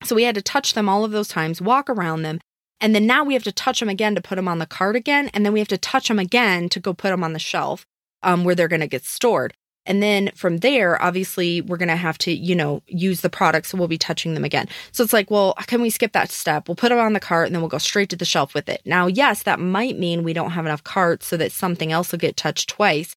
So 0.04 0.14
we 0.14 0.24
had 0.24 0.34
to 0.34 0.42
touch 0.42 0.74
them 0.74 0.88
all 0.88 1.04
of 1.04 1.10
those 1.10 1.28
times, 1.28 1.60
walk 1.60 1.88
around 1.88 2.22
them. 2.22 2.40
And 2.80 2.94
then 2.94 3.06
now 3.06 3.24
we 3.24 3.34
have 3.34 3.42
to 3.44 3.52
touch 3.52 3.80
them 3.80 3.88
again 3.88 4.14
to 4.14 4.20
put 4.20 4.36
them 4.36 4.46
on 4.46 4.58
the 4.58 4.66
cart 4.66 4.94
again. 4.94 5.30
And 5.34 5.44
then 5.44 5.52
we 5.52 5.58
have 5.58 5.68
to 5.68 5.78
touch 5.78 6.08
them 6.08 6.18
again 6.18 6.68
to 6.68 6.80
go 6.80 6.94
put 6.94 7.10
them 7.10 7.24
on 7.24 7.32
the 7.32 7.38
shelf 7.38 7.86
um, 8.22 8.44
where 8.44 8.54
they're 8.54 8.68
going 8.68 8.80
to 8.80 8.86
get 8.86 9.04
stored. 9.04 9.54
And 9.88 10.02
then 10.02 10.30
from 10.34 10.58
there, 10.58 11.00
obviously, 11.02 11.62
we're 11.62 11.78
going 11.78 11.88
to 11.88 11.96
have 11.96 12.18
to, 12.18 12.32
you 12.32 12.54
know, 12.54 12.82
use 12.86 13.22
the 13.22 13.30
product. 13.30 13.66
So 13.66 13.78
we'll 13.78 13.88
be 13.88 13.98
touching 13.98 14.34
them 14.34 14.44
again. 14.44 14.68
So 14.92 15.02
it's 15.02 15.14
like, 15.14 15.30
well, 15.30 15.54
can 15.66 15.80
we 15.80 15.90
skip 15.90 16.12
that 16.12 16.30
step? 16.30 16.68
We'll 16.68 16.76
put 16.76 16.90
them 16.90 16.98
on 16.98 17.14
the 17.14 17.20
cart 17.20 17.46
and 17.46 17.54
then 17.54 17.62
we'll 17.62 17.70
go 17.70 17.78
straight 17.78 18.10
to 18.10 18.16
the 18.16 18.26
shelf 18.26 18.52
with 18.52 18.68
it. 18.68 18.82
Now, 18.84 19.06
yes, 19.06 19.42
that 19.44 19.58
might 19.58 19.98
mean 19.98 20.22
we 20.22 20.34
don't 20.34 20.50
have 20.50 20.66
enough 20.66 20.84
carts 20.84 21.26
so 21.26 21.38
that 21.38 21.52
something 21.52 21.90
else 21.90 22.12
will 22.12 22.18
get 22.18 22.36
touched 22.36 22.68
twice. 22.68 23.16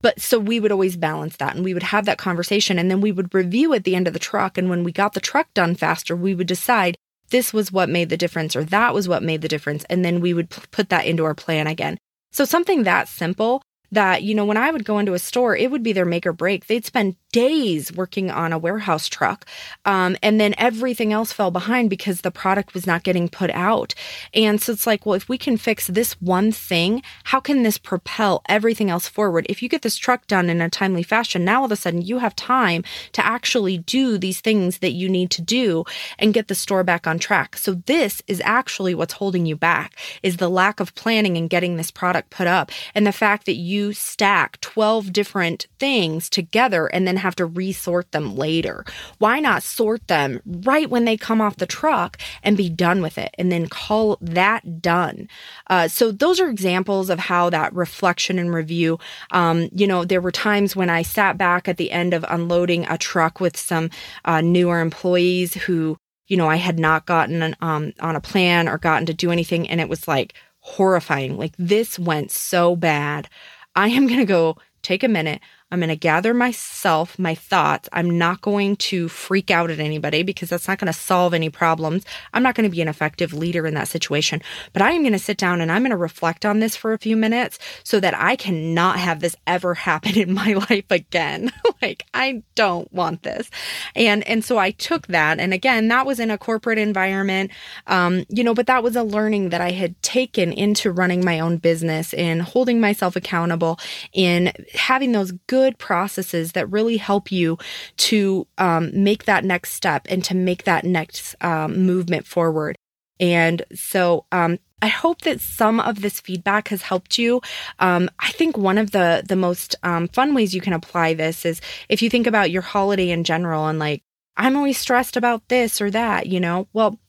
But 0.00 0.20
so 0.20 0.38
we 0.38 0.58
would 0.58 0.72
always 0.72 0.96
balance 0.96 1.36
that 1.36 1.54
and 1.54 1.64
we 1.64 1.74
would 1.74 1.82
have 1.82 2.06
that 2.06 2.18
conversation 2.18 2.78
and 2.78 2.90
then 2.90 3.00
we 3.00 3.12
would 3.12 3.34
review 3.34 3.74
at 3.74 3.84
the 3.84 3.94
end 3.94 4.06
of 4.06 4.14
the 4.14 4.18
truck. 4.18 4.56
And 4.56 4.70
when 4.70 4.84
we 4.84 4.92
got 4.92 5.12
the 5.12 5.20
truck 5.20 5.52
done 5.52 5.74
faster, 5.74 6.16
we 6.16 6.34
would 6.34 6.46
decide 6.46 6.96
this 7.30 7.52
was 7.52 7.72
what 7.72 7.88
made 7.88 8.08
the 8.08 8.16
difference 8.16 8.56
or 8.56 8.64
that 8.64 8.94
was 8.94 9.08
what 9.08 9.22
made 9.22 9.42
the 9.42 9.48
difference. 9.48 9.84
And 9.84 10.04
then 10.04 10.20
we 10.20 10.32
would 10.32 10.48
put 10.48 10.88
that 10.88 11.06
into 11.06 11.24
our 11.24 11.34
plan 11.34 11.66
again. 11.66 11.98
So 12.32 12.44
something 12.44 12.84
that 12.84 13.08
simple 13.08 13.62
that, 13.96 14.22
you 14.22 14.34
know, 14.34 14.44
when 14.44 14.58
I 14.58 14.70
would 14.70 14.84
go 14.84 14.98
into 14.98 15.14
a 15.14 15.18
store, 15.18 15.56
it 15.56 15.70
would 15.70 15.82
be 15.82 15.94
their 15.94 16.04
make 16.04 16.26
or 16.26 16.32
break. 16.32 16.66
They'd 16.66 16.84
spend 16.84 17.16
days 17.32 17.92
working 17.92 18.30
on 18.30 18.52
a 18.52 18.58
warehouse 18.58 19.08
truck. 19.08 19.44
Um, 19.84 20.16
and 20.22 20.40
then 20.40 20.54
everything 20.56 21.12
else 21.12 21.32
fell 21.32 21.50
behind 21.50 21.90
because 21.90 22.22
the 22.22 22.30
product 22.30 22.72
was 22.72 22.86
not 22.86 23.02
getting 23.02 23.28
put 23.28 23.50
out. 23.50 23.94
And 24.32 24.60
so 24.60 24.72
it's 24.72 24.86
like, 24.86 25.04
well, 25.04 25.14
if 25.14 25.28
we 25.28 25.36
can 25.36 25.56
fix 25.58 25.86
this 25.86 26.12
one 26.20 26.50
thing, 26.52 27.02
how 27.24 27.40
can 27.40 27.62
this 27.62 27.76
propel 27.78 28.42
everything 28.48 28.88
else 28.88 29.08
forward? 29.08 29.44
If 29.48 29.62
you 29.62 29.68
get 29.68 29.82
this 29.82 29.96
truck 29.96 30.26
done 30.26 30.48
in 30.48 30.60
a 30.60 30.70
timely 30.70 31.02
fashion, 31.02 31.44
now 31.44 31.60
all 31.60 31.66
of 31.66 31.72
a 31.72 31.76
sudden 31.76 32.00
you 32.00 32.18
have 32.18 32.34
time 32.36 32.84
to 33.12 33.24
actually 33.24 33.78
do 33.78 34.16
these 34.16 34.40
things 34.40 34.78
that 34.78 34.92
you 34.92 35.08
need 35.08 35.30
to 35.32 35.42
do 35.42 35.84
and 36.18 36.34
get 36.34 36.48
the 36.48 36.54
store 36.54 36.84
back 36.84 37.06
on 37.06 37.18
track. 37.18 37.56
So 37.56 37.74
this 37.86 38.22
is 38.26 38.40
actually 38.44 38.94
what's 38.94 39.14
holding 39.14 39.46
you 39.46 39.56
back 39.56 39.94
is 40.22 40.38
the 40.38 40.48
lack 40.48 40.80
of 40.80 40.94
planning 40.94 41.36
and 41.36 41.50
getting 41.50 41.76
this 41.76 41.90
product 41.90 42.30
put 42.30 42.46
up 42.46 42.70
and 42.94 43.06
the 43.06 43.12
fact 43.12 43.46
that 43.46 43.56
you 43.56 43.85
stack 43.92 44.60
12 44.60 45.12
different 45.12 45.66
things 45.78 46.28
together 46.28 46.86
and 46.86 47.06
then 47.06 47.16
have 47.16 47.36
to 47.36 47.46
resort 47.46 48.12
them 48.12 48.36
later. 48.36 48.84
Why 49.18 49.40
not 49.40 49.62
sort 49.62 50.06
them 50.08 50.40
right 50.44 50.88
when 50.88 51.04
they 51.04 51.16
come 51.16 51.40
off 51.40 51.56
the 51.56 51.66
truck 51.66 52.18
and 52.42 52.56
be 52.56 52.68
done 52.68 53.02
with 53.02 53.18
it 53.18 53.34
and 53.38 53.50
then 53.50 53.68
call 53.68 54.18
that 54.20 54.82
done? 54.82 55.28
Uh, 55.68 55.88
so 55.88 56.12
those 56.12 56.40
are 56.40 56.48
examples 56.48 57.10
of 57.10 57.18
how 57.18 57.50
that 57.50 57.74
reflection 57.74 58.38
and 58.38 58.54
review, 58.54 58.98
um, 59.30 59.68
you 59.72 59.86
know, 59.86 60.04
there 60.04 60.20
were 60.20 60.32
times 60.32 60.76
when 60.76 60.90
I 60.90 61.02
sat 61.02 61.38
back 61.38 61.68
at 61.68 61.76
the 61.76 61.90
end 61.90 62.14
of 62.14 62.24
unloading 62.28 62.86
a 62.88 62.98
truck 62.98 63.40
with 63.40 63.56
some 63.56 63.90
uh, 64.24 64.40
newer 64.40 64.80
employees 64.80 65.54
who 65.54 65.96
you 66.28 66.36
know, 66.36 66.48
I 66.48 66.56
had 66.56 66.78
not 66.78 67.06
gotten 67.06 67.42
an, 67.42 67.56
um, 67.60 67.92
on 68.00 68.16
a 68.16 68.20
plan 68.20 68.68
or 68.68 68.78
gotten 68.78 69.06
to 69.06 69.14
do 69.14 69.30
anything. 69.30 69.68
And 69.68 69.80
it 69.80 69.88
was 69.88 70.08
like 70.08 70.34
horrifying. 70.60 71.38
Like, 71.38 71.54
this 71.58 71.98
went 71.98 72.30
so 72.30 72.74
bad. 72.74 73.28
I 73.76 73.88
am 73.88 74.06
going 74.06 74.18
to 74.20 74.24
go 74.26 74.56
take 74.82 75.04
a 75.04 75.08
minute. 75.08 75.40
I'm 75.72 75.80
going 75.80 75.88
to 75.88 75.96
gather 75.96 76.32
myself, 76.32 77.18
my 77.18 77.34
thoughts. 77.34 77.88
I'm 77.92 78.16
not 78.16 78.40
going 78.40 78.76
to 78.76 79.08
freak 79.08 79.50
out 79.50 79.68
at 79.68 79.80
anybody 79.80 80.22
because 80.22 80.48
that's 80.48 80.68
not 80.68 80.78
going 80.78 80.86
to 80.86 80.92
solve 80.92 81.34
any 81.34 81.50
problems. 81.50 82.04
I'm 82.32 82.44
not 82.44 82.54
going 82.54 82.70
to 82.70 82.74
be 82.74 82.82
an 82.82 82.86
effective 82.86 83.34
leader 83.34 83.66
in 83.66 83.74
that 83.74 83.88
situation, 83.88 84.42
but 84.72 84.80
I 84.80 84.92
am 84.92 85.02
going 85.02 85.12
to 85.12 85.18
sit 85.18 85.38
down 85.38 85.60
and 85.60 85.72
I'm 85.72 85.82
going 85.82 85.90
to 85.90 85.96
reflect 85.96 86.46
on 86.46 86.60
this 86.60 86.76
for 86.76 86.92
a 86.92 86.98
few 86.98 87.16
minutes 87.16 87.58
so 87.82 87.98
that 87.98 88.14
I 88.14 88.36
cannot 88.36 89.00
have 89.00 89.18
this 89.18 89.34
ever 89.44 89.74
happen 89.86 90.16
in 90.16 90.32
my 90.32 90.52
life 90.52 90.88
again. 90.88 91.50
like 91.82 92.04
I 92.14 92.44
don't 92.54 92.90
want 92.92 93.24
this. 93.24 93.50
And 93.96 94.26
and 94.28 94.44
so 94.44 94.58
I 94.58 94.70
took 94.70 95.08
that 95.08 95.40
and 95.40 95.52
again, 95.52 95.88
that 95.88 96.06
was 96.06 96.20
in 96.20 96.30
a 96.30 96.38
corporate 96.38 96.78
environment. 96.78 97.50
Um, 97.88 98.24
you 98.28 98.44
know, 98.44 98.54
but 98.54 98.68
that 98.68 98.84
was 98.84 98.94
a 98.94 99.02
learning 99.02 99.48
that 99.48 99.60
I 99.60 99.72
had 99.72 100.00
taken 100.00 100.52
into 100.52 100.92
running 100.92 101.24
my 101.24 101.40
own 101.40 101.56
business 101.56 102.14
and 102.14 102.40
holding 102.40 102.80
myself 102.80 103.16
accountable 103.16 103.80
in 104.12 104.52
having 104.72 105.10
those 105.10 105.32
good 105.48 105.55
good 105.56 105.78
processes 105.78 106.52
that 106.52 106.70
really 106.70 106.98
help 106.98 107.32
you 107.32 107.56
to 107.96 108.46
um, 108.58 108.90
make 108.92 109.24
that 109.24 109.42
next 109.42 109.72
step 109.72 110.06
and 110.10 110.22
to 110.22 110.34
make 110.34 110.64
that 110.64 110.84
next 110.84 111.34
um, 111.40 111.86
movement 111.86 112.26
forward. 112.26 112.76
And 113.18 113.62
so, 113.74 114.26
um, 114.30 114.58
I 114.82 114.88
hope 114.88 115.22
that 115.22 115.40
some 115.40 115.80
of 115.80 116.02
this 116.02 116.20
feedback 116.20 116.68
has 116.68 116.82
helped 116.82 117.18
you. 117.18 117.40
Um, 117.78 118.10
I 118.18 118.30
think 118.32 118.58
one 118.58 118.76
of 118.76 118.90
the 118.90 119.24
the 119.26 119.34
most 119.34 119.74
um, 119.82 120.08
fun 120.08 120.34
ways 120.34 120.54
you 120.54 120.60
can 120.60 120.74
apply 120.74 121.14
this 121.14 121.46
is 121.46 121.62
if 121.88 122.02
you 122.02 122.10
think 122.10 122.26
about 122.26 122.50
your 122.50 122.60
holiday 122.60 123.08
in 123.08 123.24
general 123.24 123.66
and 123.68 123.78
like 123.78 124.02
I'm 124.36 124.54
always 124.54 124.76
stressed 124.76 125.16
about 125.16 125.48
this 125.48 125.80
or 125.80 125.90
that, 125.92 126.26
you 126.26 126.40
know. 126.40 126.68
Well, 126.74 127.00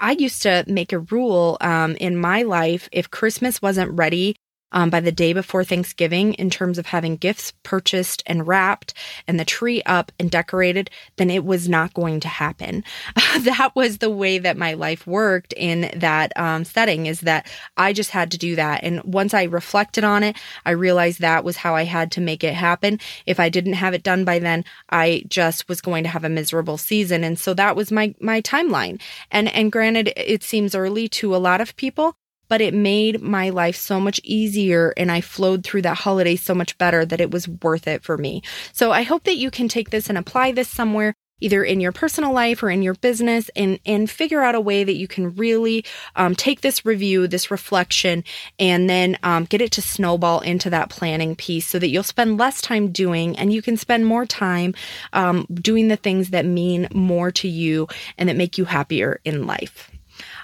I 0.00 0.12
used 0.12 0.42
to 0.42 0.64
make 0.66 0.92
a 0.92 0.98
rule 1.14 1.56
um, 1.60 1.94
in 2.00 2.16
my 2.16 2.42
life 2.42 2.88
if 2.90 3.08
Christmas 3.08 3.62
wasn't 3.62 3.96
ready 3.96 4.34
um, 4.72 4.90
by 4.90 5.00
the 5.00 5.12
day 5.12 5.32
before 5.32 5.64
Thanksgiving 5.64 6.34
in 6.34 6.50
terms 6.50 6.78
of 6.78 6.86
having 6.86 7.16
gifts 7.16 7.52
purchased 7.62 8.22
and 8.26 8.46
wrapped 8.46 8.94
and 9.26 9.38
the 9.38 9.44
tree 9.44 9.82
up 9.84 10.12
and 10.18 10.30
decorated, 10.30 10.90
then 11.16 11.30
it 11.30 11.44
was 11.44 11.68
not 11.68 11.94
going 11.94 12.20
to 12.20 12.28
happen. 12.28 12.84
that 13.40 13.72
was 13.74 13.98
the 13.98 14.10
way 14.10 14.38
that 14.38 14.56
my 14.56 14.74
life 14.74 15.06
worked 15.06 15.52
in 15.56 15.90
that 15.96 16.32
um, 16.36 16.64
setting 16.64 17.06
is 17.06 17.20
that 17.20 17.50
I 17.76 17.92
just 17.92 18.10
had 18.10 18.30
to 18.32 18.38
do 18.38 18.56
that. 18.56 18.82
And 18.82 19.02
once 19.04 19.34
I 19.34 19.44
reflected 19.44 20.04
on 20.04 20.22
it, 20.22 20.36
I 20.64 20.70
realized 20.70 21.20
that 21.20 21.44
was 21.44 21.56
how 21.56 21.74
I 21.74 21.84
had 21.84 22.12
to 22.12 22.20
make 22.20 22.44
it 22.44 22.54
happen. 22.54 22.98
If 23.26 23.40
I 23.40 23.48
didn't 23.48 23.74
have 23.74 23.94
it 23.94 24.02
done 24.02 24.24
by 24.24 24.38
then, 24.38 24.64
I 24.90 25.24
just 25.28 25.68
was 25.68 25.80
going 25.80 26.04
to 26.04 26.10
have 26.10 26.24
a 26.24 26.28
miserable 26.28 26.78
season. 26.78 27.24
And 27.24 27.38
so 27.38 27.54
that 27.54 27.76
was 27.76 27.90
my, 27.90 28.14
my 28.20 28.40
timeline. 28.40 29.00
And, 29.30 29.48
and 29.54 29.72
granted, 29.72 30.12
it 30.16 30.42
seems 30.42 30.74
early 30.74 31.08
to 31.08 31.34
a 31.34 31.38
lot 31.38 31.60
of 31.60 31.76
people, 31.76 32.16
but 32.50 32.60
it 32.60 32.74
made 32.74 33.22
my 33.22 33.48
life 33.48 33.76
so 33.76 33.98
much 33.98 34.20
easier 34.24 34.92
and 34.96 35.10
I 35.10 35.22
flowed 35.22 35.64
through 35.64 35.82
that 35.82 35.98
holiday 35.98 36.36
so 36.36 36.54
much 36.54 36.76
better 36.76 37.06
that 37.06 37.20
it 37.20 37.30
was 37.30 37.48
worth 37.48 37.86
it 37.86 38.02
for 38.02 38.18
me. 38.18 38.42
So 38.72 38.90
I 38.90 39.02
hope 39.02 39.24
that 39.24 39.36
you 39.36 39.50
can 39.50 39.68
take 39.68 39.90
this 39.90 40.10
and 40.10 40.18
apply 40.18 40.52
this 40.52 40.68
somewhere 40.68 41.14
either 41.40 41.64
in 41.64 41.80
your 41.80 41.92
personal 41.92 42.32
life 42.32 42.62
or 42.62 42.68
in 42.68 42.82
your 42.82 42.94
business 42.94 43.48
and 43.56 43.78
and 43.86 44.10
figure 44.10 44.42
out 44.42 44.54
a 44.54 44.60
way 44.60 44.84
that 44.84 44.96
you 44.96 45.08
can 45.08 45.34
really 45.36 45.84
um, 46.16 46.34
take 46.34 46.60
this 46.60 46.84
review 46.84 47.26
this 47.26 47.50
reflection 47.50 48.22
and 48.58 48.90
then 48.90 49.16
um, 49.22 49.44
get 49.44 49.62
it 49.62 49.72
to 49.72 49.80
snowball 49.80 50.40
into 50.40 50.68
that 50.68 50.90
planning 50.90 51.34
piece 51.34 51.66
so 51.66 51.78
that 51.78 51.88
you'll 51.88 52.02
spend 52.02 52.36
less 52.36 52.60
time 52.60 52.92
doing 52.92 53.38
and 53.38 53.52
you 53.52 53.62
can 53.62 53.76
spend 53.76 54.04
more 54.04 54.26
time 54.26 54.74
um, 55.12 55.46
doing 55.54 55.88
the 55.88 55.96
things 55.96 56.30
that 56.30 56.44
mean 56.44 56.86
more 56.92 57.30
to 57.30 57.48
you 57.48 57.88
and 58.18 58.28
that 58.28 58.36
make 58.36 58.58
you 58.58 58.66
happier 58.66 59.20
in 59.24 59.46
life 59.46 59.90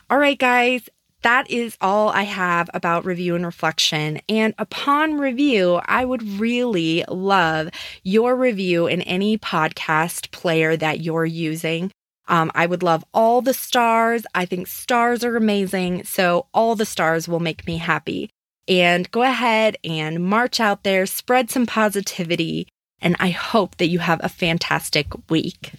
all 0.08 0.18
right, 0.18 0.38
guys, 0.38 0.88
that 1.26 1.50
is 1.50 1.76
all 1.80 2.10
I 2.10 2.22
have 2.22 2.70
about 2.72 3.04
review 3.04 3.34
and 3.34 3.44
reflection. 3.44 4.20
And 4.28 4.54
upon 4.58 5.18
review, 5.18 5.80
I 5.84 6.04
would 6.04 6.22
really 6.22 7.04
love 7.08 7.70
your 8.04 8.36
review 8.36 8.86
in 8.86 9.02
any 9.02 9.36
podcast 9.36 10.30
player 10.30 10.76
that 10.76 11.00
you're 11.00 11.26
using. 11.26 11.90
Um, 12.28 12.52
I 12.54 12.66
would 12.66 12.84
love 12.84 13.04
all 13.12 13.42
the 13.42 13.54
stars. 13.54 14.24
I 14.36 14.44
think 14.46 14.68
stars 14.68 15.24
are 15.24 15.36
amazing. 15.36 16.04
So, 16.04 16.46
all 16.54 16.76
the 16.76 16.86
stars 16.86 17.26
will 17.26 17.40
make 17.40 17.66
me 17.66 17.78
happy. 17.78 18.30
And 18.68 19.10
go 19.10 19.22
ahead 19.22 19.76
and 19.82 20.24
march 20.24 20.60
out 20.60 20.84
there, 20.84 21.06
spread 21.06 21.50
some 21.50 21.66
positivity, 21.66 22.68
and 23.00 23.16
I 23.18 23.30
hope 23.30 23.78
that 23.78 23.88
you 23.88 23.98
have 23.98 24.20
a 24.22 24.28
fantastic 24.28 25.06
week. 25.28 25.72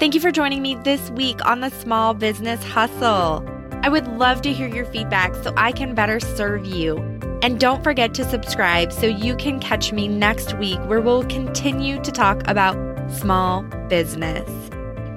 Thank 0.00 0.14
you 0.14 0.20
for 0.20 0.32
joining 0.32 0.62
me 0.62 0.74
this 0.76 1.10
week 1.10 1.44
on 1.46 1.60
the 1.60 1.70
Small 1.70 2.14
Business 2.14 2.62
Hustle. 2.64 3.57
I 3.82 3.88
would 3.88 4.08
love 4.08 4.42
to 4.42 4.52
hear 4.52 4.68
your 4.68 4.84
feedback 4.86 5.34
so 5.36 5.54
I 5.56 5.72
can 5.72 5.94
better 5.94 6.20
serve 6.20 6.66
you. 6.66 6.98
And 7.42 7.60
don't 7.60 7.84
forget 7.84 8.14
to 8.14 8.24
subscribe 8.24 8.92
so 8.92 9.06
you 9.06 9.36
can 9.36 9.60
catch 9.60 9.92
me 9.92 10.08
next 10.08 10.54
week 10.58 10.80
where 10.86 11.00
we'll 11.00 11.24
continue 11.24 12.02
to 12.02 12.10
talk 12.10 12.42
about 12.48 12.76
small 13.10 13.62
business. 13.88 14.48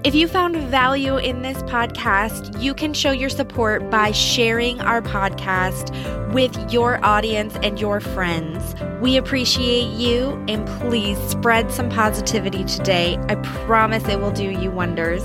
If 0.04 0.16
you 0.16 0.28
found 0.28 0.56
value 0.58 1.18
in 1.18 1.42
this 1.42 1.62
podcast, 1.64 2.60
you 2.62 2.74
can 2.74 2.94
show 2.94 3.12
your 3.12 3.30
support 3.30 3.90
by 3.92 4.12
sharing 4.12 4.82
our 4.82 5.02
podcast 5.02 5.92
with 6.34 6.56
your 6.72 7.04
audience 7.06 7.56
and 7.62 7.80
your 7.80 8.00
friends. 8.00 8.76
We 9.02 9.18
appreciate 9.18 9.90
you 9.92 10.44
and 10.48 10.68
please 10.80 11.18
spread 11.20 11.72
some 11.72 11.90
positivity 11.90 12.64
today. 12.64 13.20
I 13.28 13.36
promise 13.36 14.08
it 14.08 14.20
will 14.20 14.32
do 14.32 14.50
you 14.50 14.72
wonders. 14.72 15.24